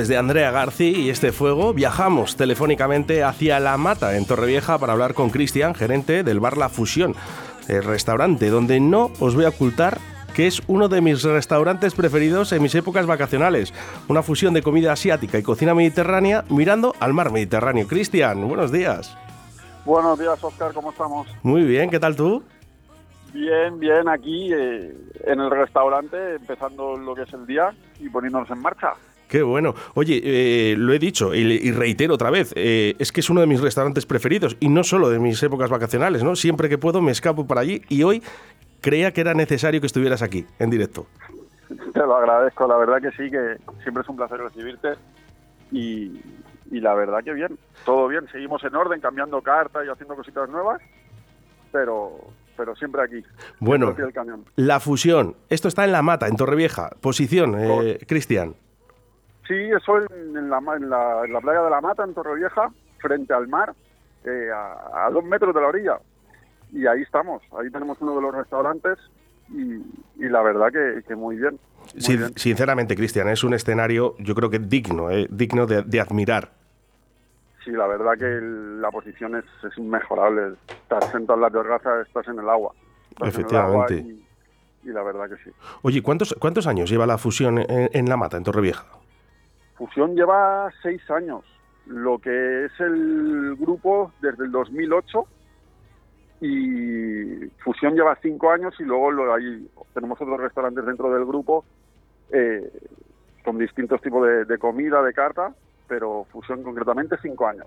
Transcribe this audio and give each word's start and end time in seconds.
voces 0.00 0.08
de 0.08 0.16
Andrea 0.16 0.50
Garci 0.50 0.94
y 0.96 1.10
este 1.10 1.30
fuego, 1.30 1.74
viajamos 1.74 2.34
telefónicamente 2.36 3.22
hacia 3.22 3.60
La 3.60 3.76
Mata, 3.76 4.16
en 4.16 4.24
Torrevieja, 4.24 4.78
para 4.78 4.94
hablar 4.94 5.12
con 5.12 5.28
Cristian, 5.28 5.74
gerente 5.74 6.22
del 6.22 6.40
bar 6.40 6.56
La 6.56 6.70
Fusión, 6.70 7.14
el 7.68 7.84
restaurante 7.84 8.48
donde 8.48 8.80
no 8.80 9.10
os 9.20 9.34
voy 9.34 9.44
a 9.44 9.50
ocultar 9.50 9.98
que 10.34 10.46
es 10.46 10.62
uno 10.68 10.88
de 10.88 11.02
mis 11.02 11.22
restaurantes 11.22 11.94
preferidos 11.94 12.52
en 12.52 12.62
mis 12.62 12.74
épocas 12.74 13.04
vacacionales. 13.04 13.74
Una 14.08 14.22
fusión 14.22 14.54
de 14.54 14.62
comida 14.62 14.92
asiática 14.92 15.38
y 15.38 15.42
cocina 15.42 15.74
mediterránea 15.74 16.44
mirando 16.48 16.94
al 16.98 17.12
mar 17.12 17.30
Mediterráneo. 17.30 17.86
Cristian, 17.86 18.48
buenos 18.48 18.72
días. 18.72 19.14
Buenos 19.84 20.18
días, 20.18 20.42
Oscar, 20.42 20.72
¿cómo 20.72 20.92
estamos? 20.92 21.28
Muy 21.42 21.64
bien, 21.64 21.90
¿qué 21.90 22.00
tal 22.00 22.16
tú? 22.16 22.42
Bien, 23.34 23.78
bien, 23.78 24.08
aquí 24.08 24.50
eh, 24.50 24.96
en 25.26 25.40
el 25.40 25.50
restaurante, 25.50 26.36
empezando 26.36 26.96
lo 26.96 27.14
que 27.14 27.22
es 27.22 27.32
el 27.34 27.44
día 27.44 27.74
y 27.98 28.08
poniéndonos 28.08 28.50
en 28.50 28.60
marcha. 28.60 28.94
Qué 29.30 29.42
bueno. 29.42 29.76
Oye, 29.94 30.20
eh, 30.24 30.74
lo 30.76 30.92
he 30.92 30.98
dicho 30.98 31.32
y, 31.32 31.40
y 31.42 31.70
reitero 31.70 32.14
otra 32.14 32.30
vez, 32.30 32.52
eh, 32.56 32.96
es 32.98 33.12
que 33.12 33.20
es 33.20 33.30
uno 33.30 33.40
de 33.40 33.46
mis 33.46 33.60
restaurantes 33.60 34.04
preferidos 34.04 34.56
y 34.58 34.68
no 34.68 34.82
solo 34.82 35.08
de 35.08 35.20
mis 35.20 35.40
épocas 35.40 35.70
vacacionales, 35.70 36.24
¿no? 36.24 36.34
Siempre 36.34 36.68
que 36.68 36.78
puedo 36.78 37.00
me 37.00 37.12
escapo 37.12 37.46
para 37.46 37.60
allí 37.60 37.80
y 37.88 38.02
hoy 38.02 38.24
creía 38.80 39.12
que 39.12 39.20
era 39.20 39.32
necesario 39.32 39.80
que 39.80 39.86
estuvieras 39.86 40.22
aquí, 40.22 40.46
en 40.58 40.70
directo. 40.70 41.06
Te 41.92 42.00
lo 42.00 42.16
agradezco, 42.16 42.66
la 42.66 42.76
verdad 42.76 43.00
que 43.00 43.10
sí, 43.12 43.30
que 43.30 43.56
siempre 43.84 44.02
es 44.02 44.08
un 44.08 44.16
placer 44.16 44.40
recibirte 44.40 44.94
y, 45.70 46.20
y 46.72 46.80
la 46.80 46.94
verdad 46.94 47.22
que 47.22 47.32
bien, 47.32 47.56
todo 47.84 48.08
bien, 48.08 48.26
seguimos 48.32 48.64
en 48.64 48.74
orden, 48.74 49.00
cambiando 49.00 49.40
cartas 49.42 49.86
y 49.86 49.90
haciendo 49.90 50.16
cositas 50.16 50.48
nuevas, 50.48 50.82
pero, 51.70 52.16
pero 52.56 52.74
siempre 52.74 53.02
aquí. 53.02 53.22
Bueno. 53.60 53.94
La 54.56 54.80
fusión, 54.80 55.36
esto 55.48 55.68
está 55.68 55.84
en 55.84 55.92
La 55.92 56.02
Mata, 56.02 56.26
en 56.26 56.34
Torrevieja. 56.34 56.90
Posición, 57.00 57.54
eh, 57.56 58.00
Cristian. 58.08 58.56
Sí, 59.50 59.56
eso 59.76 59.96
en, 59.98 60.36
en 60.36 60.48
la, 60.48 60.58
en, 60.76 60.88
la, 60.88 61.24
en 61.24 61.32
la 61.32 61.40
playa 61.40 61.62
de 61.62 61.70
la 61.70 61.80
Mata, 61.80 62.04
en 62.04 62.14
Torrevieja, 62.14 62.70
frente 63.00 63.34
al 63.34 63.48
mar, 63.48 63.74
eh, 64.24 64.48
a, 64.54 65.06
a 65.06 65.10
dos 65.10 65.24
metros 65.24 65.52
de 65.52 65.60
la 65.60 65.66
orilla. 65.66 65.98
Y 66.72 66.86
ahí 66.86 67.02
estamos, 67.02 67.42
ahí 67.58 67.68
tenemos 67.68 68.00
uno 68.00 68.14
de 68.14 68.22
los 68.22 68.32
restaurantes 68.32 68.96
y, 69.48 69.74
y 70.24 70.28
la 70.28 70.40
verdad 70.42 70.68
que, 70.70 71.02
que 71.02 71.16
muy 71.16 71.34
bien. 71.34 71.58
Muy 71.94 72.00
Sin- 72.00 72.18
bien. 72.18 72.32
sinceramente, 72.36 72.94
Cristian, 72.94 73.26
es 73.28 73.42
un 73.42 73.52
escenario, 73.54 74.14
yo 74.20 74.36
creo 74.36 74.50
que 74.50 74.60
digno, 74.60 75.10
eh, 75.10 75.26
digno 75.30 75.66
de, 75.66 75.82
de 75.82 76.00
admirar. 76.00 76.50
Sí, 77.64 77.72
la 77.72 77.88
verdad 77.88 78.12
que 78.16 78.26
el- 78.26 78.80
la 78.80 78.92
posición 78.92 79.34
es, 79.34 79.44
es 79.64 79.76
inmejorable. 79.78 80.54
Estás 80.82 81.10
sentado 81.10 81.38
en 81.38 81.42
la 81.42 81.50
terraza, 81.50 82.02
estás 82.02 82.28
en 82.28 82.38
el 82.38 82.48
agua. 82.48 82.72
Estás 83.10 83.34
en 83.34 83.40
el 83.40 83.56
agua 83.56 83.86
Efectivamente. 83.88 83.94
y, 84.84 84.88
y 84.88 84.92
la 84.92 85.02
verdad 85.02 85.28
que 85.28 85.42
sí. 85.42 85.50
Oye, 85.82 86.02
¿cuántos, 86.04 86.36
¿cuántos 86.38 86.68
años 86.68 86.88
lleva 86.88 87.04
la 87.04 87.18
fusión 87.18 87.58
en, 87.58 87.90
en 87.92 88.08
La 88.08 88.16
Mata, 88.16 88.36
en 88.36 88.44
Torrevieja? 88.44 88.86
Fusión 89.80 90.14
lleva 90.14 90.70
seis 90.82 91.00
años, 91.10 91.42
lo 91.86 92.18
que 92.18 92.66
es 92.66 92.80
el 92.80 93.56
grupo 93.58 94.12
desde 94.20 94.44
el 94.44 94.52
2008 94.52 95.24
y 96.42 97.46
Fusión 97.64 97.94
lleva 97.94 98.14
cinco 98.20 98.50
años 98.50 98.74
y 98.78 98.82
luego 98.82 99.10
lo, 99.10 99.32
hay, 99.32 99.66
tenemos 99.94 100.20
otros 100.20 100.38
restaurantes 100.38 100.84
dentro 100.84 101.10
del 101.10 101.24
grupo 101.24 101.64
eh, 102.30 102.70
con 103.42 103.56
distintos 103.56 104.02
tipos 104.02 104.26
de, 104.26 104.44
de 104.44 104.58
comida, 104.58 105.00
de 105.02 105.14
carta, 105.14 105.54
pero 105.88 106.26
Fusión 106.30 106.62
concretamente 106.62 107.16
cinco 107.22 107.46
años. 107.46 107.66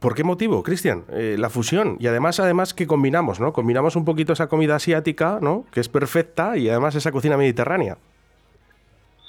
¿Por 0.00 0.16
qué 0.16 0.24
motivo, 0.24 0.64
Cristian? 0.64 1.04
Eh, 1.10 1.36
la 1.38 1.50
fusión. 1.50 1.98
Y 2.00 2.08
además, 2.08 2.40
además 2.40 2.74
que 2.74 2.88
combinamos, 2.88 3.38
¿no? 3.38 3.52
Combinamos 3.52 3.94
un 3.94 4.04
poquito 4.04 4.32
esa 4.32 4.48
comida 4.48 4.74
asiática, 4.74 5.38
¿no? 5.40 5.66
Que 5.70 5.78
es 5.78 5.88
perfecta, 5.88 6.56
y 6.56 6.68
además 6.68 6.96
esa 6.96 7.12
cocina 7.12 7.36
mediterránea. 7.36 7.96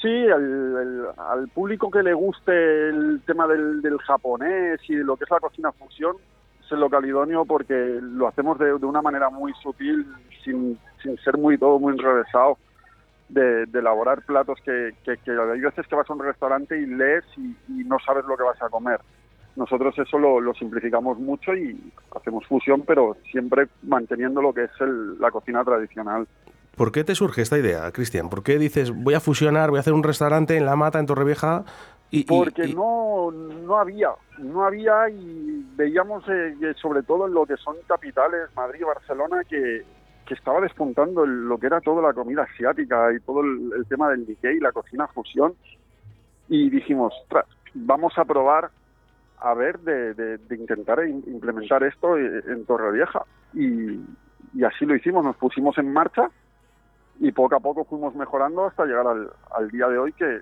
Sí, 0.03 0.09
al 0.29 1.49
público 1.53 1.89
que 1.89 2.03
le 2.03 2.13
guste 2.13 2.51
el 2.89 3.23
tema 3.25 3.47
del, 3.47 3.81
del 3.81 3.97
japonés 3.99 4.81
y 4.89 4.95
lo 4.97 5.15
que 5.15 5.23
es 5.23 5.31
la 5.31 5.39
cocina 5.39 5.71
fusión, 5.71 6.17
es 6.61 6.71
el 6.73 6.81
local 6.81 7.05
idóneo 7.05 7.45
porque 7.45 7.73
lo 8.01 8.27
hacemos 8.27 8.59
de, 8.59 8.65
de 8.79 8.85
una 8.85 9.01
manera 9.01 9.29
muy 9.29 9.53
sutil, 9.63 10.05
sin, 10.43 10.77
sin 11.01 11.17
ser 11.19 11.37
muy 11.37 11.57
todo 11.57 11.79
muy 11.79 11.93
enrevesado, 11.93 12.59
de, 13.29 13.65
de 13.67 13.79
elaborar 13.79 14.23
platos 14.25 14.59
que, 14.65 14.91
que, 15.03 15.17
que 15.19 15.31
hay 15.31 15.61
veces 15.61 15.87
que 15.87 15.95
vas 15.95 16.09
a 16.09 16.13
un 16.13 16.19
restaurante 16.23 16.77
y 16.79 16.85
lees 16.87 17.25
y, 17.37 17.57
y 17.69 17.85
no 17.85 17.97
sabes 18.05 18.25
lo 18.25 18.37
que 18.37 18.43
vas 18.43 18.61
a 18.61 18.69
comer. 18.69 19.01
Nosotros 19.55 19.97
eso 19.99 20.19
lo, 20.19 20.41
lo 20.41 20.53
simplificamos 20.55 21.19
mucho 21.19 21.55
y 21.55 21.93
hacemos 22.15 22.45
fusión, 22.47 22.83
pero 22.85 23.17
siempre 23.31 23.69
manteniendo 23.83 24.41
lo 24.41 24.53
que 24.53 24.65
es 24.65 24.71
el- 24.81 25.19
la 25.19 25.31
cocina 25.31 25.63
tradicional. 25.63 26.27
¿Por 26.75 26.91
qué 26.91 27.03
te 27.03 27.15
surge 27.15 27.41
esta 27.41 27.57
idea, 27.57 27.91
Cristian? 27.91 28.29
¿Por 28.29 28.43
qué 28.43 28.57
dices, 28.57 28.91
voy 28.91 29.13
a 29.13 29.19
fusionar, 29.19 29.69
voy 29.69 29.77
a 29.77 29.81
hacer 29.81 29.93
un 29.93 30.03
restaurante 30.03 30.57
en 30.57 30.65
La 30.65 30.75
Mata, 30.75 30.99
en 30.99 31.05
Torrevieja? 31.05 31.63
Y, 32.09 32.23
porque 32.25 32.65
y- 32.67 32.73
no 32.75 33.31
no 33.31 33.77
había 33.79 34.09
no 34.39 34.65
había 34.65 35.09
y 35.09 35.65
veíamos 35.75 36.23
eh, 36.29 36.55
que 36.59 36.73
sobre 36.75 37.01
todo 37.03 37.27
en 37.27 37.33
lo 37.33 37.45
que 37.45 37.57
son 37.57 37.75
capitales 37.87 38.49
Madrid 38.55 38.81
y 38.81 38.83
Barcelona 38.83 39.43
que, 39.49 39.83
que 40.27 40.33
estaba 40.33 40.61
despuntando 40.61 41.23
el- 41.23 41.45
lo 41.47 41.57
que 41.57 41.67
era 41.67 41.81
toda 41.81 42.01
la 42.01 42.13
comida 42.13 42.43
asiática 42.43 43.11
y 43.13 43.19
todo 43.21 43.41
el, 43.41 43.71
el 43.77 43.85
tema 43.87 44.09
del 44.09 44.27
Nikkei 44.27 44.59
la 44.59 44.71
cocina 44.71 45.07
fusión 45.07 45.53
y 46.49 46.69
dijimos 46.69 47.13
"Ostras, 47.23 47.45
vamos 47.73 48.13
a 48.17 48.25
probar 48.25 48.69
a 49.39 49.53
ver 49.55 49.79
de, 49.79 50.13
de- 50.13 50.37
de 50.37 50.55
intentar 50.55 51.03
in- 51.07 51.23
implementar 51.27 51.83
esto 51.83 52.17
eh, 52.17 52.43
en 52.47 52.65
Torrevieja 52.65 53.23
y, 53.53 53.99
y 54.53 54.63
así 54.63 54.85
lo 54.85 54.95
hicimos 54.95 55.23
nos 55.25 55.35
pusimos 55.37 55.77
en 55.79 55.91
marcha 55.91 56.29
y 57.19 57.31
poco 57.31 57.55
a 57.55 57.59
poco 57.59 57.85
fuimos 57.85 58.15
mejorando 58.15 58.65
hasta 58.65 58.85
llegar 58.85 59.07
al, 59.07 59.29
al 59.51 59.69
día 59.69 59.87
de 59.87 59.97
hoy 59.97 60.13
que, 60.13 60.39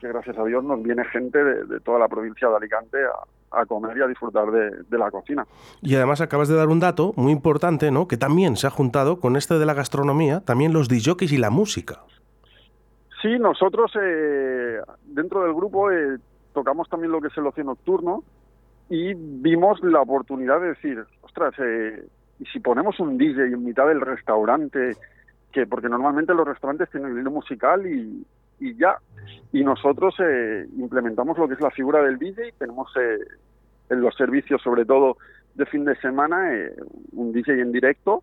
que 0.00 0.08
gracias 0.08 0.36
a 0.38 0.44
Dios 0.44 0.64
nos 0.64 0.82
viene 0.82 1.04
gente 1.04 1.42
de, 1.42 1.64
de 1.64 1.80
toda 1.80 1.98
la 1.98 2.08
provincia 2.08 2.48
de 2.48 2.56
Alicante 2.56 2.98
a, 3.04 3.60
a 3.60 3.66
comer 3.66 3.96
y 3.96 4.02
a 4.02 4.06
disfrutar 4.06 4.50
de, 4.50 4.70
de 4.88 4.98
la 4.98 5.10
cocina. 5.10 5.44
y 5.82 5.94
además 5.96 6.20
acabas 6.20 6.48
de 6.48 6.56
dar 6.56 6.68
un 6.68 6.80
dato 6.80 7.12
muy 7.16 7.32
importante, 7.32 7.90
¿no? 7.90 8.06
Que 8.06 8.16
también 8.16 8.56
se 8.56 8.66
ha 8.66 8.70
juntado 8.70 9.18
con 9.20 9.36
este 9.36 9.58
de 9.58 9.66
la 9.66 9.74
gastronomía, 9.74 10.40
también 10.40 10.72
los 10.72 10.88
DJs 10.88 11.32
y 11.32 11.38
la 11.38 11.50
música. 11.50 12.00
Sí, 13.20 13.38
nosotros 13.38 13.92
eh, 14.00 14.80
dentro 15.04 15.42
del 15.42 15.52
grupo 15.52 15.90
eh, 15.90 16.16
tocamos 16.54 16.88
también 16.88 17.12
lo 17.12 17.20
que 17.20 17.28
es 17.28 17.36
el 17.36 17.46
ocio 17.46 17.64
nocturno 17.64 18.22
y 18.88 19.14
vimos 19.14 19.82
la 19.82 20.00
oportunidad 20.00 20.60
de 20.60 20.68
decir, 20.68 21.04
ostras, 21.22 21.52
eh, 21.58 22.02
y 22.38 22.46
si 22.46 22.60
ponemos 22.60 22.98
un 22.98 23.18
DJ 23.18 23.44
en 23.46 23.64
mitad 23.64 23.86
del 23.86 24.00
restaurante, 24.00 24.96
que 25.52 25.66
porque 25.66 25.88
normalmente 25.88 26.34
los 26.34 26.46
restaurantes 26.46 26.90
tienen 26.90 27.12
el 27.12 27.18
hilo 27.20 27.30
musical 27.30 27.86
y, 27.86 28.24
y 28.60 28.74
ya, 28.76 28.98
y 29.52 29.64
nosotros 29.64 30.14
eh, 30.20 30.66
implementamos 30.76 31.36
lo 31.38 31.48
que 31.48 31.54
es 31.54 31.60
la 31.60 31.70
figura 31.70 32.02
del 32.02 32.18
DJ, 32.18 32.52
tenemos 32.58 32.90
eh, 32.96 33.18
en 33.88 34.00
los 34.00 34.14
servicios, 34.16 34.62
sobre 34.62 34.84
todo 34.84 35.16
de 35.54 35.66
fin 35.66 35.84
de 35.84 35.96
semana, 35.96 36.54
eh, 36.54 36.72
un 37.12 37.32
DJ 37.32 37.60
en 37.60 37.72
directo 37.72 38.22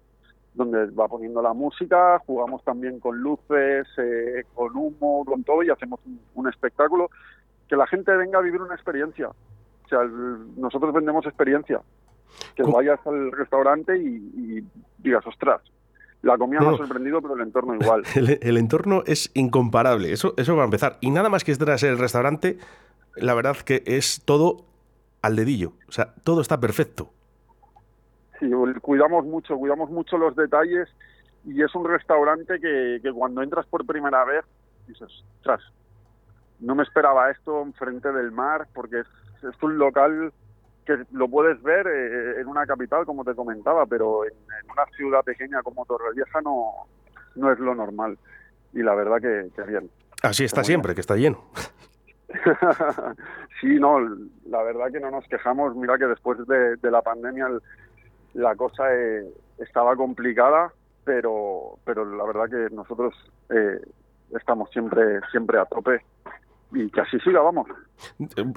donde 0.53 0.85
va 0.87 1.07
poniendo 1.07 1.41
la 1.41 1.53
música, 1.53 2.17
jugamos 2.25 2.63
también 2.63 2.99
con 2.99 3.19
luces, 3.19 3.87
eh, 3.97 4.43
con 4.55 4.75
humo, 4.75 5.23
con 5.25 5.43
todo 5.43 5.61
y 5.61 5.69
hacemos 5.69 5.99
un, 6.05 6.19
un 6.33 6.47
espectáculo 6.49 7.09
que 7.67 7.75
la 7.75 7.85
gente 7.85 8.11
venga 8.15 8.39
a 8.39 8.41
vivir 8.41 8.61
una 8.61 8.73
experiencia. 8.73 9.27
O 9.27 9.87
sea, 9.87 10.01
el- 10.01 10.59
nosotros 10.59 10.93
vendemos 10.93 11.25
experiencia. 11.25 11.81
Que 12.55 12.63
¿Cómo? 12.63 12.77
vayas 12.77 12.99
al 13.05 13.31
restaurante 13.33 13.97
y, 13.97 14.15
y 14.35 14.63
digas, 14.97 15.25
ostras, 15.27 15.61
la 16.21 16.37
comida 16.37 16.59
me 16.61 16.65
No. 16.67 16.73
ha 16.75 16.77
sorprendido, 16.77 17.21
pero 17.21 17.35
el 17.35 17.41
entorno 17.41 17.75
igual. 17.75 18.03
El, 18.15 18.39
el 18.41 18.57
entorno 18.57 19.03
es 19.05 19.31
incomparable, 19.33 20.11
eso, 20.11 20.33
eso 20.37 20.55
va 20.55 20.63
a 20.63 20.65
empezar. 20.65 20.97
Y 21.01 21.11
nada 21.11 21.29
más 21.29 21.43
que 21.43 21.51
entras 21.51 21.83
en 21.83 21.91
el 21.91 21.99
restaurante, 21.99 22.57
la 23.15 23.33
verdad 23.33 23.55
que 23.57 23.83
es 23.85 24.21
todo 24.25 24.65
al 25.21 25.35
dedillo. 25.35 25.73
O 25.87 25.91
sea, 25.91 26.13
todo 26.23 26.41
está 26.41 26.59
perfecto. 26.59 27.11
Sí, 28.39 28.49
cuidamos 28.81 29.25
mucho, 29.25 29.55
cuidamos 29.57 29.89
mucho 29.89 30.17
los 30.17 30.35
detalles 30.35 30.87
y 31.45 31.63
es 31.63 31.73
un 31.73 31.85
restaurante 31.87 32.59
que, 32.59 32.99
que 33.01 33.11
cuando 33.11 33.41
entras 33.41 33.65
por 33.65 33.85
primera 33.85 34.23
vez 34.25 34.45
dices, 34.87 35.07
ostras, 35.39 35.61
no 36.59 36.75
me 36.75 36.83
esperaba 36.83 37.31
esto 37.31 37.61
enfrente 37.63 38.11
del 38.11 38.31
mar 38.31 38.67
porque 38.73 38.99
es, 38.99 39.07
es 39.43 39.63
un 39.63 39.77
local 39.77 40.31
que 40.87 40.97
lo 41.11 41.27
puedes 41.27 41.61
ver 41.61 41.85
eh, 41.85 42.41
en 42.41 42.47
una 42.47 42.65
capital, 42.65 43.05
como 43.05 43.23
te 43.23 43.35
comentaba, 43.35 43.85
pero 43.85 44.23
en, 44.25 44.31
en 44.31 44.71
una 44.71 44.85
ciudad 44.95 45.23
pequeña 45.23 45.61
como 45.61 45.85
Torrevieja 45.85 46.41
no, 46.41 46.71
no 47.35 47.51
es 47.51 47.59
lo 47.59 47.75
normal. 47.75 48.17
Y 48.73 48.81
la 48.81 48.95
verdad 48.95 49.17
que, 49.21 49.49
que 49.55 49.61
bien. 49.63 49.89
Así 50.23 50.43
está 50.45 50.63
siempre, 50.63 50.95
que 50.95 51.01
está 51.01 51.15
lleno. 51.15 51.43
sí, 53.61 53.79
no, 53.79 53.99
la 54.45 54.63
verdad 54.63 54.91
que 54.91 54.99
no 54.99 55.11
nos 55.11 55.25
quejamos. 55.27 55.75
Mira 55.75 55.97
que 55.97 56.05
después 56.07 56.37
de, 56.47 56.75
de 56.77 56.91
la 56.91 57.01
pandemia 57.01 57.47
el- 57.47 57.61
la 58.33 58.55
cosa 58.55 58.83
eh, 58.93 59.25
estaba 59.57 59.95
complicada, 59.95 60.71
pero, 61.03 61.79
pero 61.85 62.05
la 62.05 62.23
verdad 62.25 62.49
que 62.49 62.75
nosotros 62.75 63.13
eh, 63.49 63.79
estamos 64.37 64.69
siempre, 64.71 65.21
siempre 65.31 65.57
a 65.59 65.65
tope 65.65 66.01
y 66.71 66.89
que 66.89 67.01
así 67.01 67.19
siga, 67.19 67.41
vamos. 67.41 67.67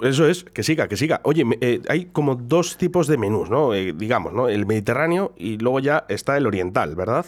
Eso 0.01 0.27
es, 0.27 0.43
que 0.43 0.63
siga, 0.63 0.87
que 0.87 0.97
siga. 0.97 1.21
Oye, 1.23 1.43
eh, 1.61 1.81
hay 1.89 2.05
como 2.05 2.35
dos 2.35 2.77
tipos 2.77 3.07
de 3.07 3.17
menús, 3.17 3.49
¿no? 3.49 3.73
Eh, 3.73 3.93
digamos, 3.93 4.33
¿no? 4.33 4.47
El 4.49 4.65
mediterráneo 4.65 5.31
y 5.37 5.57
luego 5.57 5.79
ya 5.79 6.05
está 6.09 6.37
el 6.37 6.47
oriental, 6.47 6.95
¿verdad? 6.95 7.25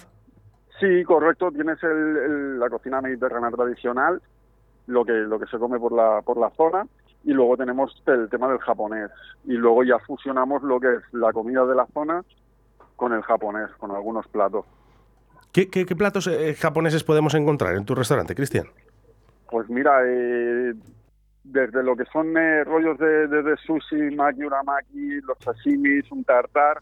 Sí, 0.80 1.04
correcto. 1.06 1.52
Tienes 1.52 1.80
la 1.82 2.70
cocina 2.70 3.02
mediterránea 3.02 3.52
tradicional, 3.52 4.22
lo 4.88 5.06
que, 5.06 5.14
lo 5.14 5.40
que 5.40 5.48
se 5.48 5.58
come 5.58 5.80
por 5.80 5.94
la, 5.94 6.22
por 6.22 6.38
la 6.38 6.50
zona, 6.52 6.86
y 7.24 7.32
luego 7.32 7.56
tenemos 7.56 7.96
el 8.06 8.30
tema 8.30 8.50
del 8.50 8.60
japonés. 8.60 9.10
Y 9.46 9.54
luego 9.54 9.84
ya 9.84 10.00
fusionamos 10.00 10.62
lo 10.64 10.80
que 10.80 10.96
es 10.96 11.02
la 11.14 11.32
comida 11.32 11.66
de 11.66 11.76
la 11.76 11.88
zona 11.94 12.24
con 12.96 13.14
el 13.14 13.22
japonés, 13.22 13.70
con 13.80 13.92
algunos 13.92 14.28
platos. 14.28 14.66
¿Qué, 15.54 15.70
qué, 15.70 15.86
platos 15.96 16.28
eh, 16.28 16.56
japoneses 16.56 17.04
podemos 17.04 17.36
encontrar 17.36 17.76
en 17.76 17.86
tu 17.86 17.94
restaurante, 17.94 18.34
Cristian? 18.34 18.66
Pues 19.54 19.70
mira, 19.70 20.02
eh, 20.04 20.74
desde 21.44 21.84
lo 21.84 21.96
que 21.96 22.06
son 22.06 22.36
eh, 22.36 22.64
rollos 22.64 22.98
de, 22.98 23.28
de, 23.28 23.56
sushi, 23.58 24.16
maki, 24.16 24.46
uramaki, 24.46 25.22
los 25.22 25.38
sashimis, 25.38 26.12
un 26.12 26.24
tartar, 26.24 26.80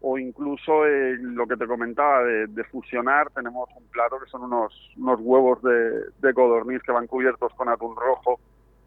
o 0.00 0.16
incluso 0.16 0.86
eh, 0.86 1.16
lo 1.18 1.44
que 1.48 1.56
te 1.56 1.66
comentaba 1.66 2.22
de, 2.22 2.64
fusionar, 2.70 3.30
tenemos 3.30 3.68
un 3.76 3.82
plato 3.88 4.20
que 4.20 4.30
son 4.30 4.42
unos, 4.42 4.92
unos 4.96 5.18
huevos 5.22 5.60
de, 5.62 6.04
de 6.22 6.34
codorniz 6.34 6.84
que 6.84 6.92
van 6.92 7.08
cubiertos 7.08 7.52
con 7.54 7.68
atún 7.68 7.96
rojo 7.96 8.38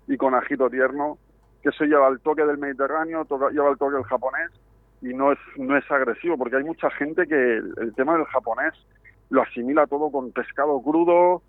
y 0.08 0.16
con 0.16 0.34
ajito 0.34 0.70
tierno, 0.70 1.18
que 1.62 1.68
eso 1.68 1.84
lleva 1.84 2.08
el 2.08 2.22
toque 2.22 2.46
del 2.46 2.58
Mediterráneo, 2.58 3.28
lleva 3.52 3.72
el 3.72 3.78
toque 3.78 3.96
del 3.96 4.06
japonés 4.06 4.52
y 5.02 5.08
no 5.08 5.34
es, 5.34 5.40
no 5.58 5.76
es 5.76 5.84
agresivo, 5.92 6.38
porque 6.38 6.56
hay 6.56 6.64
mucha 6.64 6.90
gente 6.92 7.28
que 7.28 7.58
el, 7.58 7.94
tema 7.94 8.16
del 8.16 8.26
japonés 8.28 8.74
lo 9.32 9.42
asimila 9.42 9.86
todo 9.86 10.10
con 10.10 10.32
pescado 10.32 10.82
crudo 10.82 11.42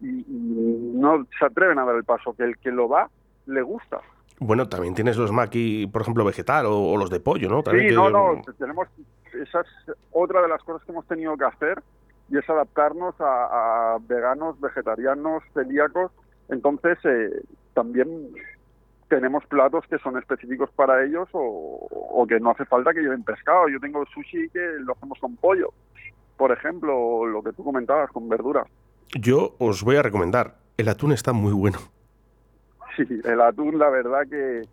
y, 0.00 0.24
no 0.28 1.26
se 1.38 1.44
atreven 1.44 1.78
a 1.78 1.84
dar 1.84 1.96
el 1.96 2.04
paso, 2.04 2.34
que 2.34 2.44
el 2.44 2.58
que 2.58 2.70
lo 2.70 2.88
va 2.88 3.08
le 3.46 3.62
gusta. 3.62 4.00
Bueno, 4.40 4.68
también 4.68 4.94
tienes 4.94 5.16
los 5.16 5.32
maki, 5.32 5.86
por 5.88 6.02
ejemplo, 6.02 6.24
vegetal 6.24 6.66
o, 6.66 6.96
los 6.96 7.10
de 7.10 7.20
pollo, 7.20 7.48
¿no? 7.48 7.62
sí, 7.70 7.94
no, 7.94 8.10
no, 8.10 8.40
tenemos, 8.58 8.88
esa 9.32 9.60
es 9.60 9.96
otra 10.12 10.42
de 10.42 10.48
las 10.48 10.62
cosas 10.62 10.84
que 10.84 10.92
hemos 10.92 11.06
tenido 11.06 11.36
que 11.36 11.44
hacer 11.44 11.82
y 12.30 12.38
es 12.38 12.48
adaptarnos 12.48 13.14
a, 13.20 13.98
veganos, 14.06 14.60
vegetarianos, 14.60 15.42
celíacos. 15.54 16.12
Entonces, 16.48 16.98
eh, 17.04 17.42
también 17.74 18.08
tenemos 19.08 19.44
platos 19.46 19.84
que 19.88 19.98
son 19.98 20.18
específicos 20.18 20.70
para 20.72 21.04
ellos 21.04 21.28
o, 21.32 22.26
que 22.28 22.38
no 22.38 22.50
hace 22.50 22.66
falta 22.66 22.92
que 22.92 23.00
lleven 23.00 23.24
pescado. 23.24 23.68
Yo 23.68 23.80
tengo 23.80 24.04
sushi 24.06 24.50
que 24.50 24.60
lo 24.80 24.92
hacemos 24.92 25.18
con 25.18 25.36
pollo, 25.36 25.72
por 26.36 26.52
ejemplo, 26.52 27.26
lo 27.26 27.42
que 27.42 27.52
tú 27.52 27.64
comentabas, 27.64 28.10
con 28.10 28.28
verdura. 28.28 28.66
Yo 29.14 29.54
os 29.58 29.82
voy 29.82 29.96
a 29.96 30.02
recomendar, 30.02 30.56
el 30.76 30.88
atún 30.88 31.12
está 31.12 31.32
muy 31.32 31.52
bueno. 31.52 31.78
Sí, 32.96 33.06
el 33.22 33.40
atún, 33.40 33.78
la 33.78 33.88
verdad 33.90 34.26
que 34.28 34.64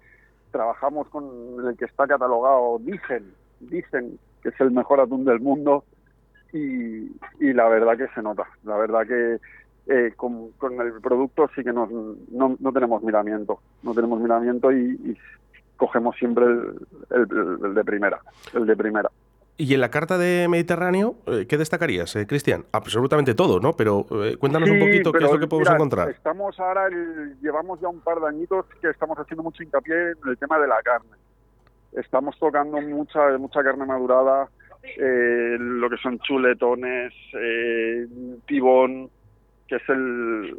trabajamos 0.49 1.07
con 1.09 1.25
el 1.63 1.77
que 1.77 1.85
está 1.85 2.07
catalogado, 2.07 2.79
dicen, 2.79 3.31
dicen 3.59 4.17
que 4.41 4.49
es 4.49 4.59
el 4.61 4.71
mejor 4.71 4.99
atún 4.99 5.25
del 5.25 5.39
mundo 5.39 5.83
y, 6.51 7.53
la 7.53 7.67
verdad 7.67 7.97
que 7.97 8.07
se 8.15 8.21
nota. 8.21 8.47
La 8.63 8.77
verdad 8.77 9.05
que 9.05 9.37
eh, 9.87 10.13
con, 10.15 10.51
el 10.79 11.01
producto 11.01 11.49
sí 11.55 11.63
que 11.63 11.71
no, 11.71 11.87
no, 12.31 12.71
tenemos 12.71 13.03
miramiento, 13.03 13.59
no 13.83 13.93
tenemos 13.93 14.19
miramiento 14.19 14.71
y, 14.71 15.17
cogemos 15.77 16.15
siempre 16.15 16.45
el, 16.45 17.73
de 17.75 17.83
primera, 17.83 18.19
el 18.53 18.65
de 18.65 18.75
primera. 18.77 19.11
Y 19.57 19.73
en 19.73 19.79
la 19.79 19.89
carta 19.89 20.17
de 20.17 20.47
Mediterráneo, 20.49 21.15
eh, 21.27 21.45
¿qué 21.47 21.57
destacarías, 21.57 22.13
eh, 22.17 22.27
Cristian? 22.27 22.65
Absolutamente 22.73 23.35
todo, 23.35 23.61
¿no? 23.61 23.71
Pero 23.73 24.05
eh, 24.11 24.35
cuéntanos 24.37 24.69
un 24.69 24.79
poquito 24.79 25.13
qué 25.13 25.23
es 25.23 25.31
lo 25.31 25.39
que 25.39 25.47
podemos 25.47 25.73
encontrar. 25.73 26.09
Estamos 26.09 26.59
ahora, 26.59 26.89
llevamos 27.41 27.79
ya 27.79 27.87
un 27.87 28.01
par 28.01 28.19
de 28.19 28.27
añitos 28.27 28.65
que 28.81 28.89
estamos 28.89 29.17
haciendo 29.17 29.43
mucho 29.43 29.63
hincapié 29.63 30.11
en 30.11 30.29
el 30.29 30.37
tema 30.37 30.59
de 30.59 30.67
la 30.67 30.81
carne. 30.83 31.11
Estamos 31.93 32.37
tocando 32.37 32.81
mucha 32.81 33.37
mucha 33.37 33.63
carne 33.63 33.85
madurada, 33.85 34.49
lo 34.97 35.89
que 35.89 35.97
son 36.03 36.19
chuletones, 36.19 37.13
tibón, 38.47 39.09
que 39.69 39.77
es 39.77 39.89
el, 39.89 40.57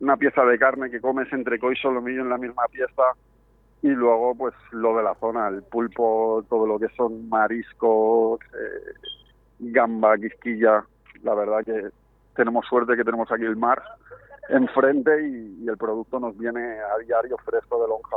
una 0.00 0.16
pieza 0.16 0.44
de 0.44 0.58
carne 0.58 0.90
que 0.90 1.00
comes 1.00 1.32
entre 1.32 1.60
coi 1.60 1.74
y 1.74 1.76
solomillo 1.76 2.22
en 2.22 2.28
la 2.28 2.38
misma 2.38 2.64
pieza 2.72 3.04
y 3.82 3.88
luego 3.88 4.34
pues 4.36 4.54
lo 4.70 4.96
de 4.96 5.02
la 5.02 5.14
zona, 5.16 5.48
el 5.48 5.62
pulpo, 5.62 6.44
todo 6.48 6.66
lo 6.66 6.78
que 6.78 6.88
son 6.96 7.28
mariscos, 7.28 8.40
eh, 8.54 8.92
gamba, 9.58 10.16
quisquilla, 10.16 10.84
la 11.22 11.34
verdad 11.34 11.64
que 11.64 11.88
tenemos 12.36 12.64
suerte 12.66 12.96
que 12.96 13.04
tenemos 13.04 13.30
aquí 13.30 13.44
el 13.44 13.56
mar 13.56 13.82
enfrente 14.48 15.10
y, 15.28 15.68
el 15.68 15.76
producto 15.76 16.18
nos 16.18 16.36
viene 16.36 16.60
a 16.60 16.98
diario 17.04 17.36
fresco 17.44 17.80
de 17.80 17.88
lonja. 17.88 18.16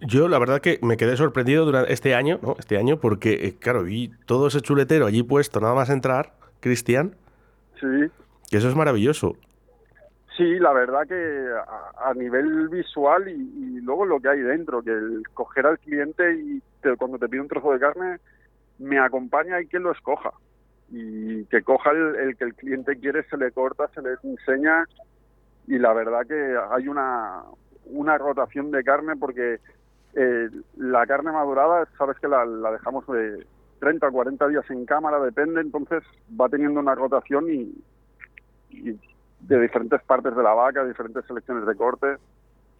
Yo 0.00 0.28
la 0.28 0.38
verdad 0.38 0.60
que 0.60 0.78
me 0.82 0.96
quedé 0.96 1.16
sorprendido 1.16 1.64
durante 1.64 1.92
este 1.92 2.14
año, 2.14 2.38
¿no? 2.42 2.56
Este 2.58 2.76
año 2.76 2.98
porque 2.98 3.46
eh, 3.46 3.56
claro, 3.58 3.84
vi 3.84 4.12
todo 4.26 4.48
ese 4.48 4.60
chuletero 4.60 5.06
allí 5.06 5.22
puesto 5.22 5.60
nada 5.60 5.74
más 5.74 5.88
entrar, 5.88 6.34
Cristian. 6.60 7.16
Sí. 7.80 8.10
Que 8.50 8.58
eso 8.58 8.68
es 8.68 8.76
maravilloso. 8.76 9.36
Sí, 10.36 10.58
la 10.58 10.72
verdad 10.72 11.06
que 11.06 11.48
a, 11.96 12.12
nivel 12.14 12.68
visual 12.68 13.28
y, 13.28 13.80
luego 13.80 14.04
lo 14.04 14.20
que 14.20 14.30
hay 14.30 14.40
dentro, 14.40 14.82
que 14.82 14.90
el 14.90 15.22
coger 15.32 15.66
al 15.66 15.78
cliente 15.78 16.34
y 16.34 16.60
cuando 16.98 17.18
te 17.18 17.28
pide 17.28 17.40
un 17.40 17.48
trozo 17.48 17.72
de 17.72 17.78
carne, 17.78 18.18
me 18.78 18.98
acompaña 18.98 19.60
y 19.60 19.68
que 19.68 19.78
lo 19.78 19.92
escoja. 19.92 20.32
Y 20.90 21.44
que 21.46 21.62
coja 21.62 21.92
el, 21.92 22.36
que 22.36 22.44
el 22.44 22.54
cliente 22.54 22.98
quiere, 22.98 23.22
se 23.28 23.36
le 23.36 23.52
corta, 23.52 23.88
se 23.94 24.02
le 24.02 24.16
enseña. 24.24 24.84
Y 25.68 25.78
la 25.78 25.92
verdad 25.92 26.26
que 26.26 26.56
hay 26.72 26.88
una, 26.88 27.42
una 27.86 28.18
rotación 28.18 28.72
de 28.72 28.82
carne 28.82 29.14
porque 29.16 29.60
eh, 30.14 30.50
la 30.76 31.06
carne 31.06 31.30
madurada, 31.30 31.86
sabes 31.96 32.18
que 32.18 32.26
la, 32.26 32.44
dejamos 32.72 33.06
de 33.06 33.46
30 33.78 34.08
o 34.08 34.12
40 34.12 34.48
días 34.48 34.68
en 34.70 34.84
cámara, 34.84 35.20
depende, 35.20 35.60
entonces 35.60 36.02
va 36.38 36.48
teniendo 36.48 36.80
una 36.80 36.96
rotación 36.96 37.48
y 37.50 37.72
de 39.46 39.60
diferentes 39.60 40.02
partes 40.02 40.34
de 40.34 40.42
la 40.42 40.54
vaca, 40.54 40.84
diferentes 40.84 41.24
selecciones 41.26 41.66
de 41.66 41.74
corte. 41.74 42.06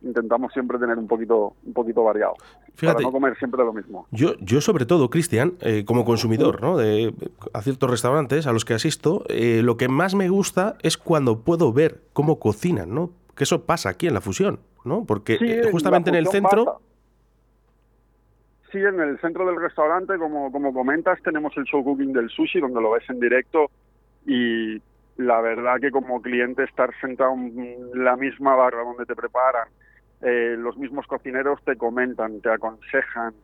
Intentamos 0.03 0.53
siempre 0.53 0.79
tener 0.79 0.99
un 0.99 1.07
poquito, 1.07 1.55
un 1.65 1.73
poquito 1.73 2.05
variado. 2.05 2.35
para 2.81 3.01
no 3.01 3.11
comer 3.11 3.37
siempre 3.39 3.65
lo 3.65 3.73
mismo. 3.73 4.07
Yo, 4.11 4.35
yo 4.41 4.61
sobre 4.61 4.85
todo, 4.85 5.09
Cristian, 5.09 5.55
eh, 5.61 5.85
como 5.87 6.05
consumidor 6.05 6.61
¿no? 6.61 6.77
de, 6.77 7.15
a 7.55 7.63
ciertos 7.63 7.91
restaurantes 7.91 8.47
a 8.47 8.53
los 8.53 8.65
que 8.65 8.75
asisto, 8.75 9.25
eh, 9.29 9.63
lo 9.63 9.77
que 9.77 9.89
más 9.89 10.15
me 10.15 10.29
gusta 10.29 10.77
es 10.83 10.99
cuando 10.99 11.41
puedo 11.41 11.73
ver 11.73 12.03
cómo 12.13 12.39
cocinan, 12.39 12.95
¿no? 12.95 13.13
Que 13.35 13.45
eso 13.45 13.65
pasa 13.65 13.89
aquí 13.89 14.07
en 14.07 14.15
la 14.15 14.21
fusión, 14.21 14.61
¿no? 14.85 15.05
Porque 15.07 15.39
eh, 15.41 15.69
justamente 15.71 16.11
en 16.11 16.17
el 16.17 16.27
centro... 16.27 16.81
Sí, 18.71 18.79
en 18.79 19.01
el 19.01 19.19
centro 19.21 19.47
del 19.47 19.57
restaurante, 19.61 20.19
como, 20.19 20.51
como 20.51 20.75
comentas, 20.75 21.23
tenemos 21.23 21.57
el 21.57 21.65
show 21.65 21.83
cooking 21.85 22.13
del 22.13 22.29
sushi, 22.29 22.59
donde 22.61 22.81
lo 22.81 22.91
ves 22.91 23.09
en 23.09 23.21
directo 23.21 23.71
y 24.27 24.83
la 25.17 25.41
verdad 25.41 25.81
que 25.81 25.91
como 25.91 26.21
cliente 26.21 26.65
estar 26.65 26.91
sentado 27.01 27.35
en 27.35 27.91
la 27.95 28.17
misma 28.17 28.57
barra 28.57 28.83
donde 28.83 29.07
te 29.07 29.15
preparan, 29.15 29.69
eh, 30.23 30.57
los 30.59 30.77
mismos 30.77 31.07
cocineros 31.07 31.63
te 31.65 31.77
comentan, 31.77 32.41
te 32.41 32.51
aconsejan, 32.51 33.35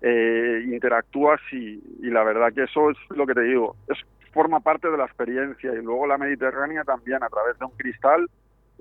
eh, 0.00 0.64
interactúas 0.66 1.40
y, 1.52 1.80
la 2.00 2.24
verdad 2.24 2.52
que 2.52 2.64
eso 2.64 2.90
es 2.90 2.96
lo 3.10 3.26
que 3.26 3.34
te 3.34 3.42
digo, 3.42 3.76
es 3.88 3.98
forma 4.32 4.60
parte 4.60 4.90
de 4.90 4.96
la 4.96 5.04
experiencia. 5.04 5.72
Y 5.72 5.82
luego 5.82 6.06
la 6.06 6.18
Mediterránea 6.18 6.84
también 6.84 7.22
a 7.22 7.28
través 7.28 7.58
de 7.58 7.66
un 7.66 7.72
cristal 7.72 8.28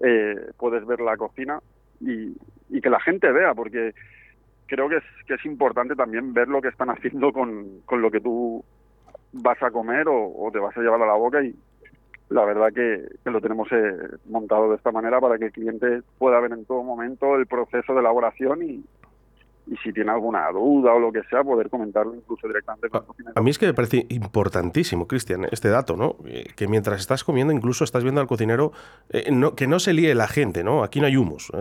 eh, 0.04 0.36
puedes 0.58 0.86
ver 0.86 1.02
la 1.02 1.18
cocina 1.18 1.60
y, 2.00 2.34
que 2.82 2.90
la 2.90 3.02
gente 3.02 3.32
vea 3.32 3.54
porque 3.54 3.94
creo 4.66 4.90
que 4.90 4.96
es, 4.96 5.04
que 5.28 5.36
es 5.36 5.46
importante 5.46 5.94
también 5.94 6.34
ver 6.34 6.48
lo 6.48 6.62
que 6.62 6.70
están 6.70 6.90
haciendo 6.90 7.32
con, 7.32 7.82
con 7.82 8.02
lo 8.02 8.10
que 8.10 8.22
tú 8.22 8.64
vas 9.34 9.62
a 9.62 9.70
comer 9.70 10.08
o, 10.08 10.34
o 10.36 10.50
te 10.52 10.58
vas 10.58 10.76
a 10.76 10.82
llevar 10.82 11.02
a 11.04 11.06
la 11.06 11.14
boca 11.14 11.44
y, 11.44 11.54
la 12.32 12.46
verdad 12.46 12.72
que, 12.74 13.30
lo 13.30 13.42
tenemos 13.42 13.68
eh, 13.72 13.94
montado 14.30 14.70
de 14.70 14.78
esta 14.78 14.92
manera 14.92 15.20
para 15.20 15.38
que 15.38 15.46
el 15.46 15.52
cliente 15.52 16.02
pueda 16.18 16.40
ver 16.40 16.54
en 16.54 16.66
todo 16.66 16.82
momento 16.82 17.36
el 17.36 17.46
proceso 17.46 17.94
de 17.94 18.00
elaboración 18.00 18.64
y, 18.64 18.84
y 19.68 19.76
si 19.84 19.92
tiene 19.92 20.12
alguna 20.12 20.50
duda 20.50 20.94
o 20.94 21.00
lo 21.00 21.12
que 21.12 21.24
sea, 21.30 21.44
poder 21.44 21.70
comentarlo 21.70 22.16
incluso 22.16 22.48
directamente 22.48 22.90
con 22.90 23.02
el 23.02 23.08
cocinero. 23.08 23.34
A 23.36 23.42
mí 23.42 23.50
es 23.50 23.60
que 23.60 23.66
me 23.66 23.74
parece 23.74 24.06
importantísimo, 24.10 25.08
Cristian, 25.08 25.46
este 25.52 25.68
dato, 25.68 25.98
¿no? 25.98 26.16
Eh, 26.26 26.46
que 26.56 26.70
mientras 26.70 27.02
estás 27.02 27.26
comiendo, 27.26 27.52
incluso 27.52 27.84
estás 27.84 28.04
viendo 28.04 28.22
al 28.22 28.28
cocinero, 28.28 28.72
eh, 29.10 29.30
no, 29.30 29.54
que 29.56 29.68
no 29.68 29.80
se 29.80 29.92
líe 29.92 30.16
la 30.16 30.28
gente, 30.28 30.64
¿no? 30.64 30.84
Aquí 30.84 31.02
no 31.02 31.08
hay 31.08 31.18
humos. 31.18 31.52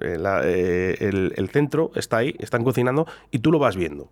el, 0.00 1.32
el 1.36 1.48
centro 1.48 1.90
está 1.96 2.18
ahí, 2.18 2.36
están 2.38 2.62
cocinando 2.62 3.06
y 3.32 3.40
tú 3.40 3.50
lo 3.50 3.58
vas 3.58 3.76
viendo. 3.76 4.08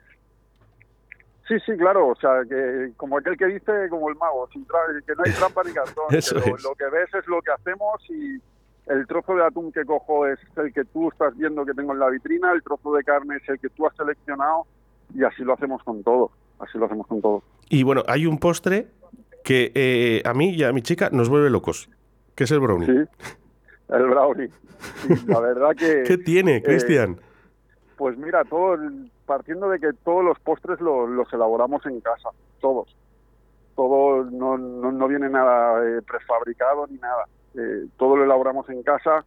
Sí, 1.49 1.55
sí, 1.65 1.77
claro, 1.79 2.09
o 2.09 2.15
sea, 2.17 2.43
que 2.47 2.93
como 2.99 3.17
aquel 3.17 3.37
que 3.39 3.47
dice, 3.47 3.89
como 3.89 4.11
el 4.11 4.17
mago, 4.17 4.47
sin 4.53 4.67
que 4.67 5.15
no 5.17 5.23
hay 5.25 5.33
trampa 5.39 5.63
ni 5.65 5.73
cartón, 5.73 6.05
lo 6.11 6.75
que 6.75 6.85
ves 6.91 7.15
es 7.15 7.27
lo 7.27 7.41
que 7.41 7.51
hacemos 7.53 8.05
y 8.11 8.39
el 8.87 9.07
trozo 9.07 9.35
de 9.35 9.45
atún 9.45 9.73
que 9.73 9.85
cojo 9.85 10.27
es 10.27 10.39
el 10.57 10.73
que 10.75 10.85
tú 10.85 11.09
estás 11.09 11.37
viendo 11.37 11.65
que 11.65 11.73
tengo 11.73 11.93
en 11.95 12.01
la 12.01 12.11
vitrina, 12.11 12.53
el 12.53 12.63
trozo 12.63 12.93
de 12.95 13.03
carne 13.03 13.37
es 13.37 13.49
el 13.49 13.59
que 13.59 13.71
tú 13.71 13.87
has 13.87 13.97
seleccionado 13.97 14.67
y 15.15 15.25
así 15.25 15.43
lo 15.43 15.55
hacemos 15.55 15.83
con 15.85 16.03
todo, 16.03 16.31
así 16.59 16.77
lo 16.77 16.85
hacemos 16.85 17.07
con 17.07 17.23
todo. 17.23 17.43
Y 17.71 17.83
bueno, 17.83 18.03
hay 18.07 18.27
un 18.27 18.39
postre 18.39 18.89
que 19.43 19.73
eh, 19.75 20.23
a 20.27 20.35
mí 20.35 20.51
y 20.51 20.65
a 20.65 20.73
mi 20.73 20.83
chica 20.83 21.09
nos 21.11 21.31
vuelve 21.31 21.49
locos, 21.49 21.89
que 22.35 22.45
es 22.45 22.51
el 22.51 22.61
brownie. 22.61 22.87
Sí, 22.87 23.27
El 23.89 24.07
brownie. 24.07 24.51
la 25.27 25.41
verdad 25.41 25.71
que... 25.75 26.03
¿Qué 26.07 26.19
tiene, 26.19 26.57
eh, 26.57 26.63
Cristian? 26.63 27.19
pues 27.97 28.17
mira, 28.17 28.45
todo 28.45 28.77
partiendo 29.29 29.69
de 29.69 29.79
que 29.79 29.93
todos 29.93 30.25
los 30.25 30.39
postres 30.41 30.81
lo- 30.81 31.07
los 31.07 31.33
elaboramos 31.33 31.87
en 31.87 32.01
casa, 32.01 32.31
todos. 32.61 32.97
Todo, 33.77 34.25
no, 34.25 34.59
no, 34.59 34.91
no 34.91 35.07
viene 35.07 35.29
nada 35.29 35.85
eh, 35.87 36.03
prefabricado 36.03 36.87
ni 36.89 36.97
nada. 36.99 37.27
Eh, 37.55 37.87
todo 37.97 38.17
lo 38.17 38.25
elaboramos 38.25 38.69
en 38.71 38.83
casa 38.83 39.25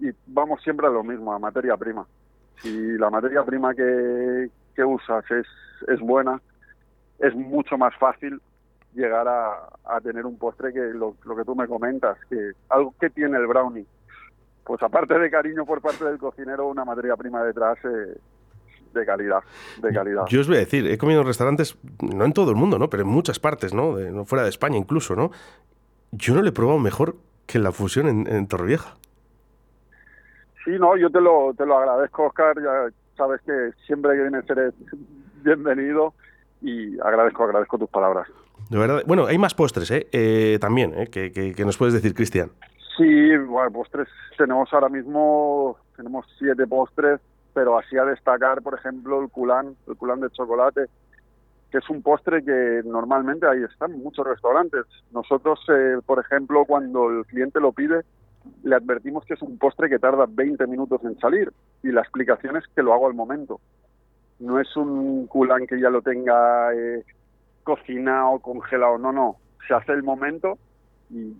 y 0.00 0.08
vamos 0.26 0.62
siempre 0.62 0.86
a 0.86 0.90
lo 0.90 1.04
mismo, 1.04 1.32
a 1.34 1.38
materia 1.38 1.76
prima. 1.76 2.06
Si 2.62 2.70
la 2.96 3.10
materia 3.10 3.42
prima 3.44 3.74
que, 3.74 4.48
que 4.74 4.84
usas 4.84 5.30
es, 5.30 5.46
es 5.88 6.00
buena, 6.00 6.40
es 7.18 7.34
mucho 7.34 7.76
más 7.76 7.94
fácil 7.98 8.40
llegar 8.94 9.26
a, 9.28 9.68
a 9.84 10.00
tener 10.00 10.24
un 10.24 10.38
postre 10.38 10.72
que 10.72 10.80
lo, 10.80 11.16
lo 11.24 11.36
que 11.36 11.44
tú 11.44 11.54
me 11.54 11.66
comentas, 11.68 12.16
que 12.30 12.52
algo 12.70 12.94
que 12.98 13.10
tiene 13.10 13.36
el 13.36 13.46
brownie. 13.46 13.86
Pues 14.64 14.82
aparte 14.82 15.18
de 15.18 15.30
cariño 15.30 15.66
por 15.66 15.80
parte 15.82 16.04
del 16.04 16.18
cocinero, 16.18 16.68
una 16.68 16.84
materia 16.84 17.16
prima 17.16 17.42
detrás 17.42 17.78
eh, 17.84 18.16
de 18.92 19.04
calidad, 19.06 19.40
de 19.82 19.92
calidad. 19.92 20.24
Yo 20.28 20.40
os 20.40 20.46
voy 20.48 20.56
a 20.56 20.60
decir, 20.60 20.86
he 20.90 20.98
comido 20.98 21.20
en 21.20 21.26
restaurantes, 21.26 21.76
no 22.00 22.24
en 22.24 22.32
todo 22.32 22.50
el 22.50 22.56
mundo, 22.56 22.78
¿no? 22.78 22.88
Pero 22.90 23.02
en 23.04 23.08
muchas 23.08 23.38
partes, 23.38 23.72
¿no? 23.74 23.96
De- 23.96 24.24
fuera 24.24 24.44
de 24.44 24.50
España 24.50 24.76
incluso, 24.78 25.14
¿no? 25.16 25.30
Yo 26.12 26.34
no 26.34 26.42
le 26.42 26.50
he 26.50 26.52
probado 26.52 26.78
mejor 26.78 27.16
que 27.46 27.58
la 27.58 27.72
fusión 27.72 28.08
en, 28.08 28.26
en 28.26 28.46
Torrevieja. 28.46 28.96
Sí, 30.64 30.70
no, 30.78 30.96
yo 30.96 31.10
te 31.10 31.20
lo, 31.20 31.52
te 31.56 31.66
lo 31.66 31.76
agradezco, 31.78 32.26
Oscar. 32.26 32.54
Ya 32.62 32.94
sabes 33.16 33.40
que 33.42 33.70
siempre 33.86 34.12
que 34.14 34.22
vienes 34.22 34.48
eres 34.48 34.74
bienvenido 35.42 36.14
y 36.60 36.98
agradezco, 37.00 37.44
agradezco 37.44 37.78
tus 37.78 37.90
palabras. 37.90 38.28
De 38.70 38.78
verdad. 38.78 39.02
Bueno, 39.06 39.26
hay 39.26 39.38
más 39.38 39.54
postres, 39.54 39.90
¿eh? 39.90 40.06
Eh, 40.12 40.58
también, 40.60 40.94
¿eh? 40.96 41.08
Que, 41.08 41.32
que- 41.32 41.52
que 41.54 41.64
nos 41.64 41.76
puedes 41.76 41.94
decir, 41.94 42.14
Cristian. 42.14 42.50
Sí, 42.96 43.36
bueno, 43.38 43.70
postres 43.72 44.06
tenemos 44.38 44.72
ahora 44.72 44.88
mismo, 44.88 45.76
tenemos 45.96 46.26
siete 46.38 46.66
postres, 46.66 47.20
pero 47.54 47.78
así 47.78 47.96
a 47.96 48.04
destacar, 48.04 48.62
por 48.62 48.74
ejemplo, 48.74 49.20
el 49.20 49.28
culán, 49.28 49.76
el 49.86 49.96
culán 49.96 50.20
de 50.20 50.30
chocolate, 50.30 50.86
que 51.70 51.78
es 51.78 51.88
un 51.88 52.02
postre 52.02 52.44
que 52.44 52.82
normalmente 52.84 53.46
ahí 53.46 53.62
están 53.62 53.98
muchos 53.98 54.26
restaurantes. 54.26 54.84
Nosotros, 55.12 55.58
eh, 55.68 55.98
por 56.04 56.18
ejemplo, 56.20 56.64
cuando 56.66 57.10
el 57.10 57.24
cliente 57.26 57.60
lo 57.60 57.72
pide, 57.72 58.02
le 58.62 58.76
advertimos 58.76 59.24
que 59.24 59.34
es 59.34 59.42
un 59.42 59.58
postre 59.58 59.88
que 59.88 59.98
tarda 59.98 60.26
20 60.28 60.66
minutos 60.66 61.00
en 61.04 61.18
salir 61.18 61.52
y 61.82 61.92
la 61.92 62.02
explicación 62.02 62.56
es 62.56 62.64
que 62.74 62.82
lo 62.82 62.92
hago 62.92 63.06
al 63.06 63.14
momento. 63.14 63.60
No 64.38 64.60
es 64.60 64.76
un 64.76 65.26
culán 65.26 65.66
que 65.66 65.80
ya 65.80 65.88
lo 65.88 66.02
tenga 66.02 66.74
eh, 66.74 67.04
cocinado, 67.62 68.38
congelado, 68.40 68.98
no, 68.98 69.12
no. 69.12 69.36
Se 69.66 69.74
hace 69.74 69.92
el 69.92 70.02
momento 70.02 70.58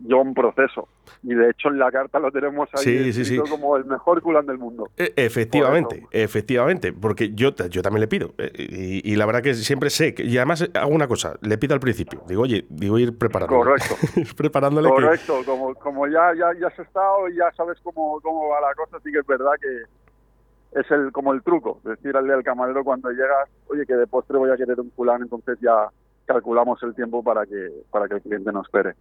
yo 0.07 0.19
un 0.21 0.35
proceso. 0.35 0.89
Y 1.23 1.35
de 1.35 1.51
hecho 1.51 1.69
en 1.69 1.79
la 1.79 1.91
carta 1.91 2.19
lo 2.19 2.31
tenemos 2.31 2.69
ahí 2.75 2.83
Sí, 2.83 3.13
sí, 3.13 3.21
escrito 3.23 3.45
sí. 3.47 3.51
como 3.51 3.77
el 3.77 3.85
mejor 3.87 4.21
culán 4.21 4.47
del 4.47 4.59
mundo. 4.59 4.89
E- 4.97 5.13
efectivamente, 5.17 6.01
Por 6.03 6.09
efectivamente, 6.17 6.93
porque 6.93 7.31
yo, 7.35 7.51
yo 7.71 7.83
también 7.83 8.01
le 8.03 8.09
pido. 8.09 8.35
eh, 8.39 8.51
Y, 8.55 9.13
y 9.13 9.17
la 9.17 9.25
verdad 9.27 9.43
que 9.43 9.55
siempre 9.55 9.89
sé, 9.91 10.15
que, 10.15 10.25
y 10.25 10.37
además 10.37 10.69
hago 10.75 10.91
una 10.95 11.09
cosa, 11.09 11.37
le 11.41 11.57
pido 11.59 11.75
al 11.75 11.81
principio, 11.81 12.23
digo, 12.29 12.43
oye, 12.43 12.67
digo 12.69 12.99
ir 12.99 13.17
preparándole. 13.17 13.59
Correcto. 13.65 13.95
Preparándole 14.37 14.89
que- 14.89 14.95
Correcto, 14.95 15.41
como, 15.47 15.75
como 15.75 16.07
ya, 16.07 16.33
ya, 16.37 16.51
ya 16.61 16.67
has 16.69 16.79
estado 16.79 17.29
y 17.29 17.37
ya 17.37 17.51
sabes 17.57 17.79
cómo, 17.83 18.21
cómo 18.21 18.49
va 18.49 18.61
la 18.61 18.75
cosa, 18.75 18.99
sí 19.03 19.11
que 19.11 19.19
es 19.21 19.27
verdad 19.27 19.53
que 19.61 20.81
es 20.81 20.91
el 20.91 21.13
como 21.13 21.33
el 21.33 21.43
truco, 21.43 21.81
decirle 21.85 22.33
al 22.33 22.43
camarero 22.43 22.83
cuando 22.85 23.11
llegas, 23.11 23.49
oye, 23.69 23.85
que 23.87 23.95
de 23.95 24.07
postre 24.07 24.39
voy 24.39 24.51
a 24.51 24.57
querer 24.57 24.81
un 24.81 24.91
culán, 24.91 25.23
entonces 25.23 25.59
ya 25.61 25.89
calculamos 26.25 26.83
el 26.83 26.95
tiempo 26.95 27.23
para 27.23 27.45
que, 27.45 27.69
para 27.91 28.09
que 28.09 28.15
el 28.15 28.23
cliente 28.23 28.51
no 28.53 28.63
espere. 28.63 28.95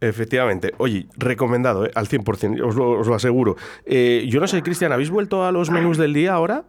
Efectivamente. 0.00 0.72
Oye, 0.78 1.06
recomendado, 1.16 1.86
¿eh? 1.86 1.90
al 1.94 2.06
100%, 2.06 2.62
os 2.64 2.76
lo, 2.76 2.90
os 3.00 3.06
lo 3.06 3.14
aseguro. 3.14 3.56
Eh, 3.84 4.26
yo 4.28 4.40
no 4.40 4.46
sé, 4.46 4.62
Cristian, 4.62 4.92
¿habéis 4.92 5.10
vuelto 5.10 5.44
a 5.44 5.50
los 5.52 5.70
menús 5.70 5.98
del 5.98 6.12
día 6.14 6.34
ahora? 6.34 6.62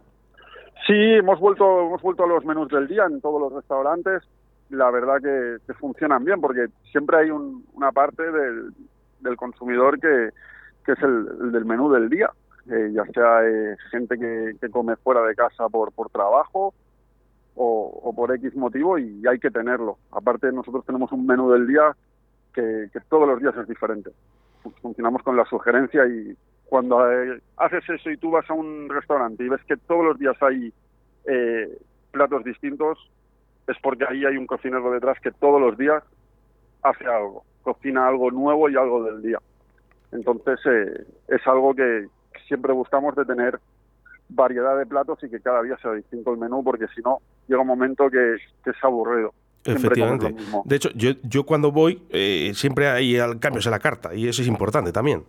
Sí, 0.86 0.94
hemos 0.94 1.38
vuelto, 1.38 1.86
hemos 1.86 2.02
vuelto 2.02 2.24
a 2.24 2.26
los 2.26 2.44
menús 2.44 2.68
del 2.68 2.88
día 2.88 3.04
en 3.04 3.20
todos 3.20 3.40
los 3.40 3.52
restaurantes. 3.52 4.22
La 4.70 4.90
verdad 4.90 5.18
que, 5.22 5.72
funcionan 5.74 6.24
bien 6.24 6.40
porque 6.40 6.66
siempre 6.90 7.18
hay 7.18 7.30
un- 7.30 7.64
una 7.74 7.92
parte 7.92 8.22
del, 8.32 8.72
consumidor 9.36 10.00
que, 10.00 10.30
que 10.84 10.92
es 10.92 11.02
el, 11.02 11.28
el 11.42 11.52
del 11.52 11.64
menú 11.64 11.90
del 11.92 12.08
día. 12.08 12.30
Eh, 12.70 12.90
ya 12.92 13.04
sea 13.12 13.44
eh, 13.46 13.76
gente 13.90 14.18
que, 14.18 14.68
come 14.70 14.96
fuera 14.96 15.22
de 15.22 15.34
casa 15.34 15.68
por, 15.68 15.92
por 15.92 16.10
trabajo 16.10 16.74
o 17.62 18.12
por 18.16 18.34
X 18.34 18.56
motivo 18.56 18.98
y 18.98 19.22
hay 19.28 19.38
que 19.38 19.50
tenerlo. 19.50 19.98
Aparte, 20.12 20.50
nosotros 20.50 20.84
tenemos 20.86 21.12
un 21.12 21.26
menú 21.26 21.50
del 21.50 21.66
día 21.66 21.94
que, 22.54 22.88
todos 23.08 23.28
los 23.28 23.40
días 23.40 23.56
es 23.56 23.68
diferente. 23.68 24.10
Funcionamos 24.82 25.22
con 25.22 25.36
la 25.36 25.44
sugerencia 25.46 26.06
y 26.06 26.36
cuando 26.66 27.10
eh, 27.10 27.40
haces 27.56 27.88
eso 27.88 28.10
y 28.10 28.16
tú 28.16 28.30
vas 28.30 28.48
a 28.48 28.54
un 28.54 28.88
restaurante 28.88 29.44
y 29.44 29.48
ves 29.48 29.62
que 29.64 29.76
todos 29.76 30.04
los 30.04 30.18
días 30.18 30.36
hay 30.42 30.72
eh, 31.26 31.78
platos 32.10 32.44
distintos, 32.44 33.10
es 33.66 33.76
porque 33.82 34.04
ahí 34.08 34.24
hay 34.24 34.36
un 34.36 34.46
cocinero 34.46 34.90
detrás 34.90 35.18
que 35.20 35.30
todos 35.32 35.60
los 35.60 35.76
días 35.76 36.02
hace 36.82 37.06
algo, 37.06 37.44
cocina 37.62 38.06
algo 38.06 38.30
nuevo 38.30 38.68
y 38.68 38.76
algo 38.76 39.04
del 39.04 39.22
día. 39.22 39.38
Entonces 40.12 40.58
eh, 40.66 41.04
es 41.28 41.46
algo 41.46 41.74
que 41.74 42.08
siempre 42.46 42.72
buscamos 42.72 43.14
de 43.14 43.24
tener 43.24 43.58
variedad 44.28 44.78
de 44.78 44.86
platos 44.86 45.22
y 45.22 45.30
que 45.30 45.40
cada 45.40 45.62
día 45.62 45.76
sea 45.78 45.92
distinto 45.92 46.32
el 46.32 46.38
menú, 46.38 46.62
porque 46.62 46.86
si 46.94 47.00
no, 47.00 47.18
llega 47.48 47.62
un 47.62 47.66
momento 47.66 48.08
que, 48.10 48.36
que 48.64 48.70
es 48.70 48.84
aburrido. 48.84 49.32
Efectivamente. 49.64 50.34
De 50.64 50.76
hecho, 50.76 50.88
yo, 50.94 51.10
yo 51.22 51.44
cuando 51.44 51.70
voy, 51.70 52.02
eh, 52.10 52.52
siempre 52.54 52.88
hay 52.88 53.18
al- 53.18 53.38
cambios 53.38 53.66
en 53.66 53.72
la 53.72 53.78
carta 53.78 54.14
y 54.14 54.26
eso 54.28 54.40
es 54.42 54.48
importante 54.48 54.92
también. 54.92 55.24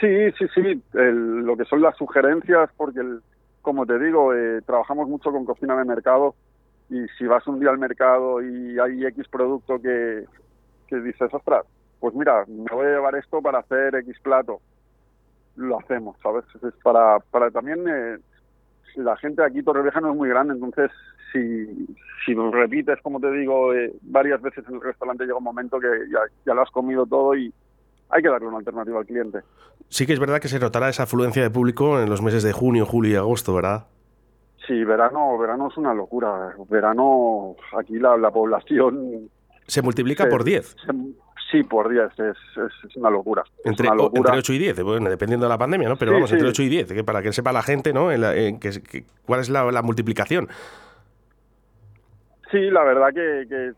Sí, 0.00 0.30
sí, 0.38 0.44
sí, 0.54 0.82
el- 0.94 1.38
lo 1.40 1.56
que 1.56 1.64
son 1.64 1.80
las 1.80 1.96
sugerencias, 1.96 2.68
porque 2.76 3.00
el- 3.00 3.20
como 3.62 3.86
te 3.86 3.98
digo, 3.98 4.34
eh, 4.34 4.60
trabajamos 4.66 5.08
mucho 5.08 5.32
con 5.32 5.44
cocina 5.46 5.76
de 5.76 5.84
mercado 5.86 6.34
y 6.90 7.06
si 7.18 7.26
vas 7.26 7.46
un 7.46 7.58
día 7.58 7.70
al 7.70 7.78
mercado 7.78 8.42
y 8.42 8.78
hay 8.78 9.06
X 9.06 9.26
producto 9.28 9.80
que, 9.80 10.24
que 10.86 10.96
dices, 11.00 11.32
ostras, 11.32 11.64
pues 11.98 12.14
mira, 12.14 12.44
me 12.46 12.66
voy 12.70 12.86
a 12.86 12.90
llevar 12.90 13.14
esto 13.16 13.40
para 13.40 13.60
hacer 13.60 13.94
X 13.96 14.16
plato, 14.22 14.60
lo 15.56 15.80
hacemos, 15.80 16.16
¿sabes? 16.22 16.44
Es 16.62 16.74
para, 16.82 17.18
para 17.30 17.50
también, 17.50 17.82
eh, 17.88 18.18
la 18.96 19.16
gente 19.16 19.42
aquí 19.42 19.62
Torrevieja 19.62 20.00
no 20.00 20.10
es 20.10 20.16
muy 20.16 20.28
grande, 20.28 20.54
entonces 20.54 20.90
si, 21.32 21.66
si 22.24 22.34
lo 22.34 22.50
repites, 22.50 23.00
como 23.02 23.20
te 23.20 23.30
digo, 23.30 23.72
eh, 23.74 23.92
varias 24.02 24.40
veces 24.42 24.64
en 24.68 24.76
el 24.76 24.80
restaurante 24.80 25.24
llega 25.24 25.38
un 25.38 25.44
momento 25.44 25.78
que 25.78 25.88
ya, 26.10 26.20
ya 26.44 26.54
lo 26.54 26.62
has 26.62 26.70
comido 26.70 27.06
todo 27.06 27.34
y 27.34 27.52
hay 28.08 28.22
que 28.22 28.28
darle 28.28 28.48
una 28.48 28.58
alternativa 28.58 28.98
al 28.98 29.06
cliente. 29.06 29.40
Sí 29.88 30.06
que 30.06 30.12
es 30.12 30.20
verdad 30.20 30.40
que 30.40 30.48
se 30.48 30.58
notará 30.58 30.88
esa 30.88 31.04
afluencia 31.04 31.42
de 31.42 31.50
público 31.50 32.00
en 32.00 32.08
los 32.08 32.22
meses 32.22 32.42
de 32.42 32.52
junio, 32.52 32.86
julio 32.86 33.12
y 33.12 33.16
agosto, 33.16 33.54
¿verdad? 33.54 33.86
Sí, 34.66 34.82
verano, 34.84 35.38
verano 35.38 35.68
es 35.68 35.76
una 35.76 35.94
locura. 35.94 36.54
Verano, 36.68 37.54
aquí 37.78 37.98
la, 37.98 38.16
la 38.16 38.30
población, 38.32 39.30
Se 39.66 39.82
multiplica 39.82 40.28
por 40.28 40.44
10. 40.44 40.76
se- 40.84 40.92
sí, 41.50 41.62
por 41.62 41.88
10, 41.88 42.04
es, 42.18 42.18
es, 42.56 42.84
es 42.88 42.96
una 42.96 43.10
locura. 43.10 43.42
Es 43.58 43.66
Entre, 43.66 43.86
una 43.88 43.94
o- 43.94 44.04
locura. 44.04 44.18
entre 44.20 44.38
8 44.38 44.52
y 44.52 44.58
10, 44.58 44.82
bueno, 44.82 45.08
dependiendo 45.10 45.46
de 45.46 45.50
la 45.50 45.58
pandemia, 45.58 45.88
¿no? 45.88 45.96
Pero 45.96 46.10
Sí, 46.10 46.14
vamos, 46.14 46.32
entre 46.32 46.46
sí. 46.46 46.50
8 46.50 46.62
y 46.64 46.68
10, 46.68 46.92
que 46.92 47.04
para 47.04 47.22
que 47.22 47.32
sepa 47.32 47.52
la 47.52 47.62
gente, 47.62 47.92
¿no? 47.92 48.10
En 48.12 48.20
la- 48.20 48.34
en 48.36 48.58
que- 48.60 48.82
que- 48.82 49.04
¿Cuál 49.24 49.40
es 49.40 49.48
la, 49.48 49.70
la 49.70 49.82
multiplicación? 49.82 50.48
Sí, 52.50 52.60
la 52.70 52.84
verdad 52.84 53.08
que, 53.12 53.46
que 53.48 53.72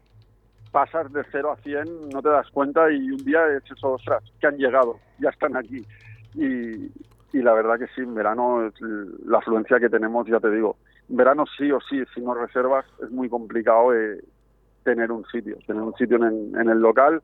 pasas 0.70 1.10
de 1.12 1.22
0 1.32 1.52
a 1.52 1.56
100, 1.62 2.10
no 2.10 2.20
te 2.22 2.28
das 2.28 2.48
cuenta 2.50 2.90
y 2.92 3.10
un 3.10 3.24
día 3.24 3.40
es 3.56 3.62
eso, 3.70 3.92
ostras, 3.92 4.22
que 4.40 4.46
han 4.46 4.56
llegado, 4.58 4.98
ya 5.18 5.30
están 5.30 5.56
aquí. 5.56 5.82
Y, 6.34 6.90
y 7.32 7.42
la 7.42 7.54
verdad 7.54 7.78
que 7.78 7.86
sí, 7.94 8.02
en 8.02 8.14
verano 8.14 8.66
es 8.66 8.74
la 9.26 9.38
afluencia 9.38 9.80
que 9.80 9.88
tenemos, 9.88 10.26
ya 10.26 10.38
te 10.40 10.50
digo, 10.50 10.76
en 11.08 11.16
verano 11.16 11.44
sí 11.56 11.70
o 11.72 11.80
sí, 11.80 12.02
si 12.14 12.20
no 12.20 12.34
reservas 12.34 12.84
es 13.02 13.10
muy 13.10 13.28
complicado 13.30 13.94
eh, 13.94 14.20
tener 14.94 15.12
un 15.12 15.24
sitio, 15.26 15.56
tener 15.66 15.82
un 15.82 15.94
sitio 15.96 16.16
en, 16.16 16.58
en 16.60 16.68
el 16.68 16.78
local 16.80 17.22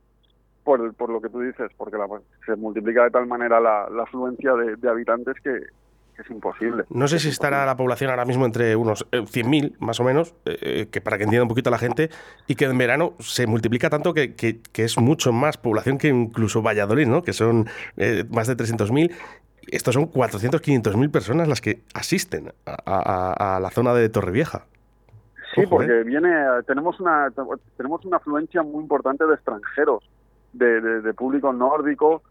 por, 0.62 0.80
el- 0.80 0.92
por 0.94 1.10
lo 1.10 1.20
que 1.20 1.28
tú 1.28 1.40
dices, 1.40 1.70
porque 1.76 1.96
la- 1.96 2.06
se 2.46 2.56
multiplica 2.56 3.04
de 3.04 3.10
tal 3.10 3.26
manera 3.26 3.60
la, 3.60 3.88
la 3.90 4.02
afluencia 4.04 4.52
de, 4.54 4.76
de 4.76 4.88
habitantes 4.88 5.34
que, 5.42 5.52
que 6.14 6.22
es 6.22 6.30
imposible. 6.30 6.84
No 6.90 7.08
sé 7.08 7.18
si 7.18 7.28
estará 7.28 7.66
la 7.66 7.76
población 7.76 8.10
ahora 8.10 8.24
mismo 8.24 8.46
entre 8.46 8.76
unos 8.76 9.06
eh, 9.12 9.20
100.000, 9.22 9.76
más 9.80 9.98
o 10.00 10.04
menos, 10.04 10.34
eh, 10.44 10.58
eh, 10.62 10.86
que 10.90 11.00
para 11.00 11.16
que 11.18 11.24
entienda 11.24 11.42
un 11.42 11.48
poquito 11.48 11.70
la 11.70 11.78
gente, 11.78 12.08
y 12.46 12.54
que 12.54 12.66
en 12.66 12.78
verano 12.78 13.14
se 13.18 13.46
multiplica 13.46 13.90
tanto 13.90 14.14
que, 14.14 14.34
que- 14.34 14.60
que 14.60 14.84
es 14.84 14.96
mucho 14.98 15.32
más 15.32 15.56
población 15.58 15.98
que 15.98 16.08
incluso 16.08 16.62
Valladolid, 16.62 17.06
¿no? 17.08 17.22
Que 17.22 17.32
son 17.32 17.66
eh, 17.96 18.24
más 18.30 18.46
de 18.46 18.56
300.000. 18.56 19.10
Estos 19.66 19.94
son 19.94 20.06
400, 20.06 20.60
500.000 20.62 21.10
personas 21.10 21.48
las 21.48 21.60
que 21.60 21.80
asisten 21.94 22.52
a, 22.66 22.76
a- 22.86 23.56
a 23.56 23.60
la 23.60 23.70
zona 23.70 23.92
de 23.94 24.08
Torrevieja. 24.10 24.66
Sí, 25.54 25.62
Ojo, 25.62 25.76
porque 25.76 26.00
¿eh? 26.00 26.04
viene, 26.04 26.32
tenemos 26.66 26.98
una 27.00 27.30
tenemos 27.76 28.04
una 28.04 28.16
afluencia 28.16 28.62
muy 28.62 28.82
importante 28.82 29.24
de 29.26 29.34
extranjeros, 29.34 30.02
de, 30.52 30.80
de- 30.80 31.00
de 31.02 31.14
público 31.14 31.52
nórdico 31.52 32.22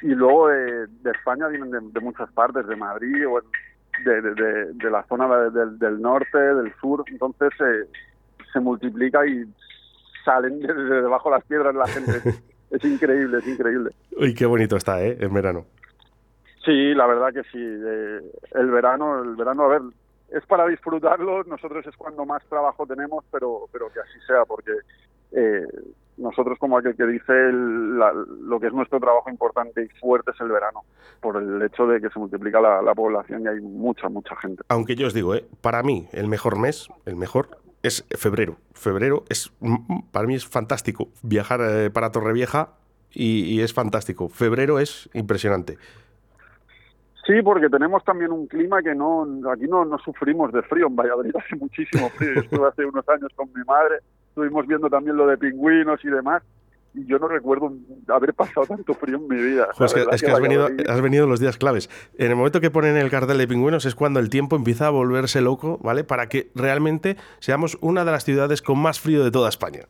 y 0.00 0.08
luego 0.14 0.48
de, 0.48 0.86
de 0.86 1.10
España 1.10 1.48
vienen 1.48 1.70
de, 1.92 2.00
muchas 2.00 2.30
partes, 2.32 2.66
de 2.66 2.76
Madrid 2.76 3.26
o 3.28 3.40
de, 4.04 4.90
la 4.90 5.02
zona 5.04 5.28
de- 5.28 5.50
del- 5.50 5.78
del 5.78 6.00
norte, 6.00 6.38
del 6.38 6.72
sur, 6.80 7.04
entonces 7.08 7.50
eh, 7.60 7.86
se 8.52 8.60
multiplica 8.60 9.26
y 9.26 9.44
salen 10.24 10.60
de, 10.60 10.72
de 10.72 11.02
debajo 11.02 11.28
de 11.30 11.36
las 11.36 11.44
piedras 11.44 11.74
la 11.74 11.86
gente. 11.86 12.20
es 12.70 12.84
increíble, 12.84 13.38
es 13.38 13.46
increíble. 13.48 13.90
Uy, 14.16 14.34
qué 14.34 14.46
bonito 14.46 14.76
está, 14.76 15.02
¿eh? 15.02 15.16
En 15.20 15.32
verano. 15.34 15.66
Sí, 16.64 16.94
la 16.94 17.06
verdad 17.06 17.32
que 17.32 17.42
sí. 17.50 17.58
Eh, 17.58 18.20
el 18.54 18.70
verano, 18.70 19.22
el 19.22 19.34
verano, 19.36 19.64
a 19.64 19.68
ver, 19.68 19.82
es 20.34 20.44
para 20.46 20.66
disfrutarlo. 20.66 21.44
Nosotros 21.44 21.86
es 21.86 21.96
cuando 21.96 22.24
más 22.24 22.44
trabajo 22.46 22.86
tenemos, 22.86 23.24
pero, 23.30 23.68
pero 23.72 23.92
que 23.92 24.00
así 24.00 24.18
sea, 24.26 24.44
porque 24.44 24.72
eh, 25.32 25.66
nosotros 26.16 26.58
como 26.58 26.78
aquel 26.78 26.94
que 26.94 27.06
dice 27.06 27.32
lo 27.52 28.60
que 28.60 28.66
es 28.66 28.72
nuestro 28.72 29.00
trabajo 29.00 29.30
importante 29.30 29.84
y 29.84 29.88
fuerte 29.98 30.30
es 30.32 30.40
el 30.40 30.48
verano, 30.48 30.84
por 31.20 31.36
el 31.36 31.60
hecho 31.62 31.86
de 31.86 32.00
que 32.00 32.10
se 32.10 32.18
multiplica 32.18 32.60
la, 32.60 32.94
población 32.94 33.42
y 33.42 33.48
hay 33.48 33.60
mucha, 33.60 34.08
mucha 34.08 34.36
gente. 34.36 34.62
Aunque 34.68 34.94
yo 34.94 35.06
os 35.06 35.14
digo, 35.14 35.34
¿eh? 35.34 35.46
para 35.60 35.82
mí 35.82 36.08
el 36.12 36.28
mejor 36.28 36.58
mes, 36.58 36.88
el 37.06 37.16
mejor, 37.16 37.58
es 37.82 38.06
febrero. 38.16 38.56
Febrero 38.74 39.24
es, 39.28 39.52
para 40.12 40.26
mí 40.26 40.34
es 40.34 40.46
fantástico 40.46 41.08
viajar 41.22 41.60
eh, 41.62 41.90
para 41.90 42.12
Torrevieja 42.12 42.74
y, 43.10 43.44
y 43.44 43.60
es 43.62 43.72
fantástico. 43.72 44.28
Febrero 44.28 44.78
es 44.78 45.08
impresionante. 45.14 45.78
Sí, 47.26 47.40
porque 47.42 47.68
tenemos 47.68 48.02
también 48.04 48.32
un 48.32 48.46
clima 48.46 48.82
que 48.82 48.94
no, 48.94 49.26
aquí 49.52 49.66
no, 49.68 49.84
no 49.84 49.98
sufrimos 49.98 50.52
de 50.52 50.62
frío. 50.62 50.88
En 50.88 50.96
Valladolid 50.96 51.34
hace 51.36 51.56
muchísimo 51.56 52.08
frío. 52.10 52.34
Yo 52.34 52.40
estuve 52.40 52.68
hace 52.68 52.84
unos 52.84 53.08
años 53.08 53.30
con 53.36 53.48
mi 53.54 53.62
madre, 53.64 53.96
estuvimos 54.28 54.66
viendo 54.66 54.88
también 54.88 55.16
lo 55.16 55.26
de 55.26 55.38
pingüinos 55.38 56.04
y 56.04 56.08
demás. 56.08 56.42
Y 56.94 57.06
yo 57.06 57.18
no 57.18 57.26
recuerdo 57.26 57.72
haber 58.08 58.34
pasado 58.34 58.66
tanto 58.66 58.92
frío 58.92 59.16
en 59.16 59.26
mi 59.26 59.36
vida. 59.36 59.68
es 59.80 59.94
que, 59.94 60.30
has, 60.30 60.40
venido, 60.40 60.68
has 60.88 61.00
venido 61.00 61.26
los 61.26 61.40
días 61.40 61.56
claves. 61.56 61.88
En 62.18 62.30
el 62.30 62.36
momento 62.36 62.60
que 62.60 62.70
ponen 62.70 62.98
el 62.98 63.10
cartel 63.10 63.38
de 63.38 63.48
pingüinos 63.48 63.86
es 63.86 63.94
cuando 63.94 64.20
el 64.20 64.28
tiempo 64.28 64.56
empieza 64.56 64.88
a 64.88 64.90
volverse 64.90 65.40
loco, 65.40 65.78
¿vale? 65.82 66.04
Para 66.04 66.28
que 66.28 66.50
realmente 66.54 67.16
seamos 67.38 67.78
una 67.80 68.04
de 68.04 68.10
las 68.10 68.24
ciudades 68.24 68.60
con 68.60 68.78
más 68.78 69.00
frío 69.00 69.24
de 69.24 69.30
toda 69.30 69.48
España. 69.48 69.86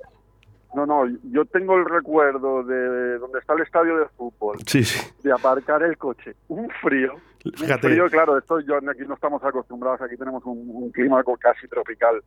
No, 0.75 0.87
no, 0.87 1.07
yo 1.31 1.45
tengo 1.45 1.76
el 1.76 1.85
recuerdo 1.85 2.62
de 2.62 3.19
donde 3.19 3.38
está 3.38 3.55
el 3.55 3.62
estadio 3.62 3.99
de 3.99 4.07
fútbol. 4.17 4.59
Sí, 4.67 4.85
sí. 4.85 5.00
De 5.23 5.33
aparcar 5.33 5.83
el 5.83 5.99
coche. 5.99 6.35
Un 6.49 6.69
frío. 6.81 7.14
Fíjate. 7.43 7.87
Un 7.87 7.93
frío, 7.93 8.11
claro, 8.11 8.38
esto 8.38 8.61
yo 8.61 8.76
aquí 8.76 9.02
no 9.07 9.14
estamos 9.14 9.43
acostumbrados, 9.45 10.00
aquí 10.00 10.17
tenemos 10.17 10.43
un, 10.47 10.91
clima 10.93 11.23
casi 11.38 11.69
tropical. 11.69 12.23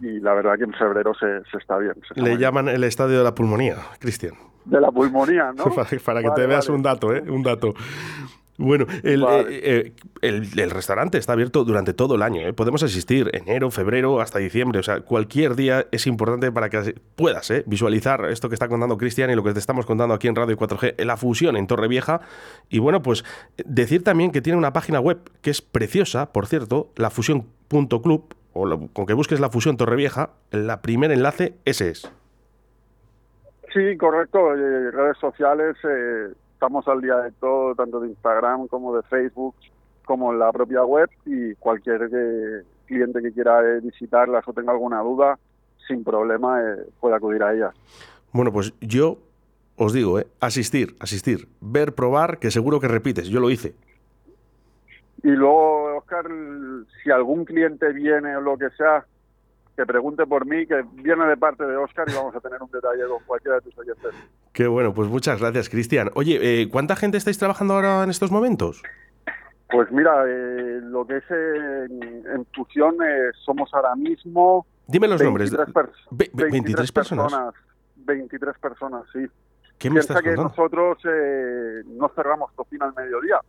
Y 0.00 0.20
la 0.20 0.34
verdad 0.34 0.56
que 0.56 0.64
en 0.64 0.72
febrero 0.74 1.12
se, 1.14 1.42
está 1.56 1.78
bien. 1.78 1.94
Le 2.16 2.36
llaman 2.36 2.68
el 2.68 2.84
estadio 2.84 3.18
de 3.18 3.24
la 3.24 3.34
pulmonía, 3.34 3.76
Cristian. 3.98 4.34
De 4.64 4.80
la 4.80 4.90
pulmonía, 4.90 5.52
¿no? 5.52 5.64
para, 6.04 6.22
que 6.22 6.30
te 6.30 6.46
veas 6.46 6.68
un 6.68 6.82
dato, 6.82 7.14
¿eh? 7.14 7.20
Un 7.20 7.42
dato. 7.42 7.74
Bueno, 8.58 8.86
eh, 9.02 9.16
eh, 9.48 9.92
el, 10.20 10.46
el, 10.58 10.70
restaurante 10.70 11.16
está 11.16 11.32
abierto 11.32 11.64
durante 11.64 11.94
todo 11.94 12.16
el 12.16 12.22
año. 12.22 12.42
¿eh? 12.42 12.52
Podemos 12.52 12.82
asistir 12.82 13.30
enero, 13.32 13.70
febrero, 13.70 14.20
hasta 14.20 14.38
diciembre. 14.38 14.78
O 14.78 14.82
sea, 14.82 15.00
cualquier 15.00 15.56
día 15.56 15.86
es 15.90 16.06
importante 16.06 16.52
para 16.52 16.68
que 16.68 16.94
puedas 17.16 17.50
visualizar 17.66 18.26
esto 18.26 18.48
que 18.48 18.54
está 18.54 18.68
contando 18.68 18.98
Cristian 18.98 19.30
y 19.30 19.34
lo 19.34 19.42
que 19.42 19.54
te 19.54 19.58
estamos 19.58 19.86
contando 19.86 20.14
aquí 20.14 20.28
en 20.28 20.36
Radio 20.36 20.58
4G, 20.58 21.02
la 21.02 21.16
fusión 21.16 21.56
en 21.56 21.66
Torrevieja. 21.66 22.20
Y 22.68 22.78
bueno, 22.78 23.02
pues 23.02 23.24
decir 23.64 24.04
también 24.04 24.32
que 24.32 24.42
tiene 24.42 24.58
una 24.58 24.72
página 24.74 25.00
web 25.00 25.18
que 25.40 25.50
es 25.50 25.62
preciosa, 25.62 26.32
por 26.32 26.46
cierto, 26.46 26.92
lafusión.club, 26.96 28.34
o 28.52 28.88
con 28.92 29.06
que 29.06 29.14
busques 29.14 29.40
la 29.40 29.48
fusión 29.48 29.78
Torrevieja, 29.78 30.30
el 30.50 30.70
primer 30.82 31.10
enlace 31.10 31.54
ese 31.64 31.88
es. 31.88 32.12
Sí, 33.72 33.96
correcto. 33.96 34.54
redes 34.54 35.16
sociales 35.18 35.74
estamos 36.62 36.86
al 36.86 37.00
día 37.00 37.16
de 37.16 37.32
todo, 37.32 37.74
tanto 37.74 37.98
de 37.98 38.10
Instagram 38.10 38.68
como 38.68 38.94
de 38.94 39.02
Facebook, 39.02 39.56
como 40.04 40.32
en 40.32 40.38
la 40.38 40.52
propia 40.52 40.84
web 40.84 41.10
y 41.26 41.56
cualquier 41.56 42.08
eh, 42.14 42.62
cliente 42.86 43.20
que 43.20 43.32
quiera 43.32 43.60
eh, 43.62 43.80
visitarlas 43.80 44.46
o 44.46 44.52
tenga 44.52 44.70
alguna 44.70 45.00
duda, 45.00 45.40
sin 45.88 46.04
problema 46.04 46.60
eh, 46.60 46.86
puede 47.00 47.16
acudir 47.16 47.42
a 47.42 47.52
ellas. 47.52 47.74
Bueno, 48.32 48.52
pues 48.52 48.72
yo 48.80 49.18
os 49.74 49.92
digo, 49.92 50.20
asistir, 50.38 50.94
asistir, 51.00 51.48
ver, 51.60 51.96
probar, 51.96 52.38
que 52.38 52.52
seguro 52.52 52.78
que 52.78 52.86
repites, 52.86 53.26
yo 53.26 53.40
lo 53.40 53.50
hice. 53.50 53.74
Y 55.24 55.30
luego, 55.30 55.96
Oscar, 55.96 56.26
si 57.02 57.10
algún 57.10 57.44
cliente 57.44 57.92
viene 57.92 58.36
o 58.36 58.40
lo 58.40 58.56
que 58.56 58.70
sea, 58.70 59.04
que 59.76 59.86
pregunte 59.86 60.26
por 60.26 60.46
mí, 60.46 60.66
que 60.66 60.84
viene 60.94 61.24
de 61.26 61.36
parte 61.36 61.64
de 61.64 61.76
Oscar 61.76 62.08
y 62.08 62.14
vamos 62.14 62.34
a 62.34 62.40
tener 62.40 62.62
un 62.62 62.70
detalle 62.70 63.06
con 63.08 63.22
cualquiera 63.24 63.56
de 63.56 63.62
tus 63.62 63.78
oyentes. 63.78 64.12
Qué 64.52 64.66
bueno, 64.66 64.92
pues 64.92 65.08
muchas 65.08 65.40
gracias, 65.40 65.68
Cristian. 65.68 66.10
Oye, 66.14 66.38
eh, 66.62 66.68
¿cuánta 66.68 66.96
gente 66.96 67.16
estáis 67.16 67.38
trabajando 67.38 67.74
ahora 67.74 68.04
en 68.04 68.10
estos 68.10 68.30
momentos? 68.30 68.82
Pues 69.70 69.90
mira, 69.90 70.24
eh, 70.26 70.80
lo 70.82 71.06
que 71.06 71.16
es 71.16 71.24
en, 71.30 72.46
fusión 72.54 72.96
eh, 73.02 73.30
somos 73.44 73.72
ahora 73.72 73.96
mismo... 73.96 74.66
Dime 74.86 75.08
los 75.08 75.22
nombres. 75.22 75.50
23, 76.10 76.92
personas. 76.92 77.32
23 77.96 78.58
personas, 78.58 79.04
sí. 79.12 79.26
¿Qué 79.78 79.88
me 79.88 79.94
Piensa 80.00 80.22
que 80.22 80.34
nosotros 80.34 80.98
no 81.86 82.08
cerramos 82.14 82.52
cocina 82.52 82.86
al 82.86 82.94
mediodía 82.94 83.40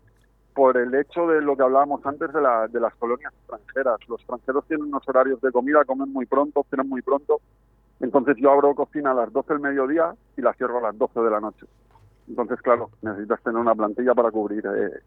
por 0.54 0.78
el 0.78 0.94
hecho 0.96 1.28
de 1.28 1.42
lo 1.42 1.56
que 1.56 1.64
hablábamos 1.64 2.06
antes 2.06 2.32
de, 2.32 2.42
la, 2.42 2.68
de 2.68 2.80
las 2.80 2.94
colonias 2.96 3.34
extranjeras. 3.34 4.00
Los 4.08 4.20
extranjeros 4.22 4.66
tienen 4.68 4.88
unos 4.88 5.08
horarios 5.08 5.42
de 5.42 5.52
comida, 5.52 5.84
comen 5.86 6.12
muy 6.12 6.26
pronto, 6.26 6.66
cenan 6.70 6.90
muy 6.90 7.02
pronto. 7.02 7.42
Entonces 8.00 8.36
yo 8.38 8.52
abro 8.52 8.76
cocina 8.76 9.12
a 9.12 9.16
las 9.16 9.32
12 9.32 9.54
del 9.54 9.62
mediodía 9.62 10.14
y 10.38 10.42
la 10.42 10.54
cierro 10.54 10.80
a 10.80 10.82
las 10.82 10.98
12 10.98 11.20
de 11.20 11.30
la 11.30 11.40
noche. 11.40 11.66
Entonces, 12.28 12.62
claro, 12.62 12.90
necesitas 13.02 13.42
tener 13.44 13.60
una 13.60 13.76
plantilla 13.76 14.14
para 14.14 14.32
cubrir 14.32 14.66
eh, 14.66 15.02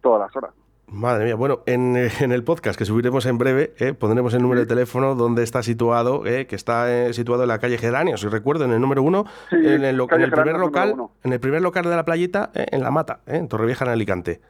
todas 0.00 0.20
las 0.20 0.36
horas. 0.36 0.54
Madre 0.92 1.24
mía, 1.24 1.36
bueno, 1.36 1.60
en, 1.64 1.96
en, 1.96 2.32
el 2.32 2.44
podcast 2.44 2.78
que 2.78 2.84
subiremos 2.84 3.24
en 3.24 3.38
breve, 3.38 3.72
eh, 3.78 3.94
pondremos 3.94 4.34
el 4.34 4.42
número 4.42 4.60
de 4.60 4.66
teléfono 4.66 5.14
donde 5.14 5.42
está 5.42 5.62
situado, 5.62 6.26
eh, 6.26 6.46
que 6.46 6.54
está 6.54 6.92
eh, 6.92 7.14
situado 7.14 7.44
en 7.44 7.48
la 7.48 7.58
calle 7.58 7.78
Geranios, 7.78 8.20
si 8.20 8.28
recuerdo, 8.28 8.66
en 8.66 8.72
el 8.72 8.80
número 8.80 9.02
uno, 9.02 9.24
en, 9.50 9.64
el, 9.64 9.84
en, 9.84 10.20
el, 10.20 10.30
primer 10.30 10.58
local, 10.58 10.94
en 11.24 11.32
el 11.32 11.40
primer 11.40 11.62
local 11.62 11.84
de 11.84 11.96
la 11.96 12.04
playita, 12.04 12.50
en 12.54 12.82
La 12.82 12.90
Mata, 12.90 13.20
en 13.26 13.48
Torrevieja, 13.48 13.86
en 13.86 13.90
Alicante. 13.90 14.40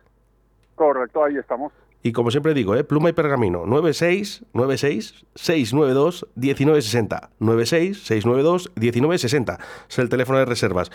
Correcto, 0.75 1.25
ahí 1.25 1.37
estamos. 1.37 1.73
Y 2.03 2.13
como 2.13 2.31
siempre 2.31 2.53
digo, 2.53 2.75
¿eh? 2.75 2.83
pluma 2.83 3.11
y 3.11 3.13
pergamino, 3.13 3.65
96 3.65 4.47
96 4.53 5.25
692 5.35 6.27
1960. 6.35 7.31
96 7.39 8.05
692 8.05 8.73
1960. 8.77 9.59
Es 9.89 9.99
el 9.99 10.09
teléfono 10.09 10.39
de 10.39 10.45
reservas. 10.45 10.91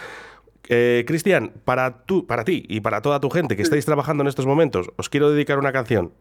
Eh, 0.69 1.05
Cristian, 1.07 1.53
para, 1.63 2.03
para 2.27 2.43
ti 2.43 2.65
y 2.67 2.81
para 2.81 3.01
toda 3.01 3.21
tu 3.21 3.29
gente 3.29 3.55
que 3.55 3.61
estáis 3.61 3.85
trabajando 3.85 4.23
en 4.23 4.27
estos 4.27 4.45
momentos, 4.45 4.89
os 4.97 5.07
quiero 5.07 5.29
dedicar 5.31 5.59
una 5.59 5.71
canción. 5.71 6.11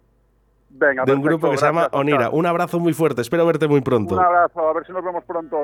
Venga, 0.68 1.04
de 1.04 1.14
un 1.14 1.22
grupo 1.22 1.50
que 1.50 1.56
se 1.56 1.66
llama 1.66 1.88
Onira. 1.92 2.30
Un 2.30 2.46
abrazo 2.46 2.78
muy 2.78 2.92
fuerte, 2.92 3.22
espero 3.22 3.44
verte 3.44 3.66
muy 3.66 3.80
pronto. 3.80 4.14
Un 4.14 4.22
abrazo, 4.22 4.68
a 4.68 4.72
ver 4.72 4.86
si 4.86 4.92
nos 4.92 5.02
vemos 5.02 5.24
pronto. 5.24 5.56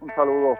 Un 0.00 0.10
saludo. 0.14 0.56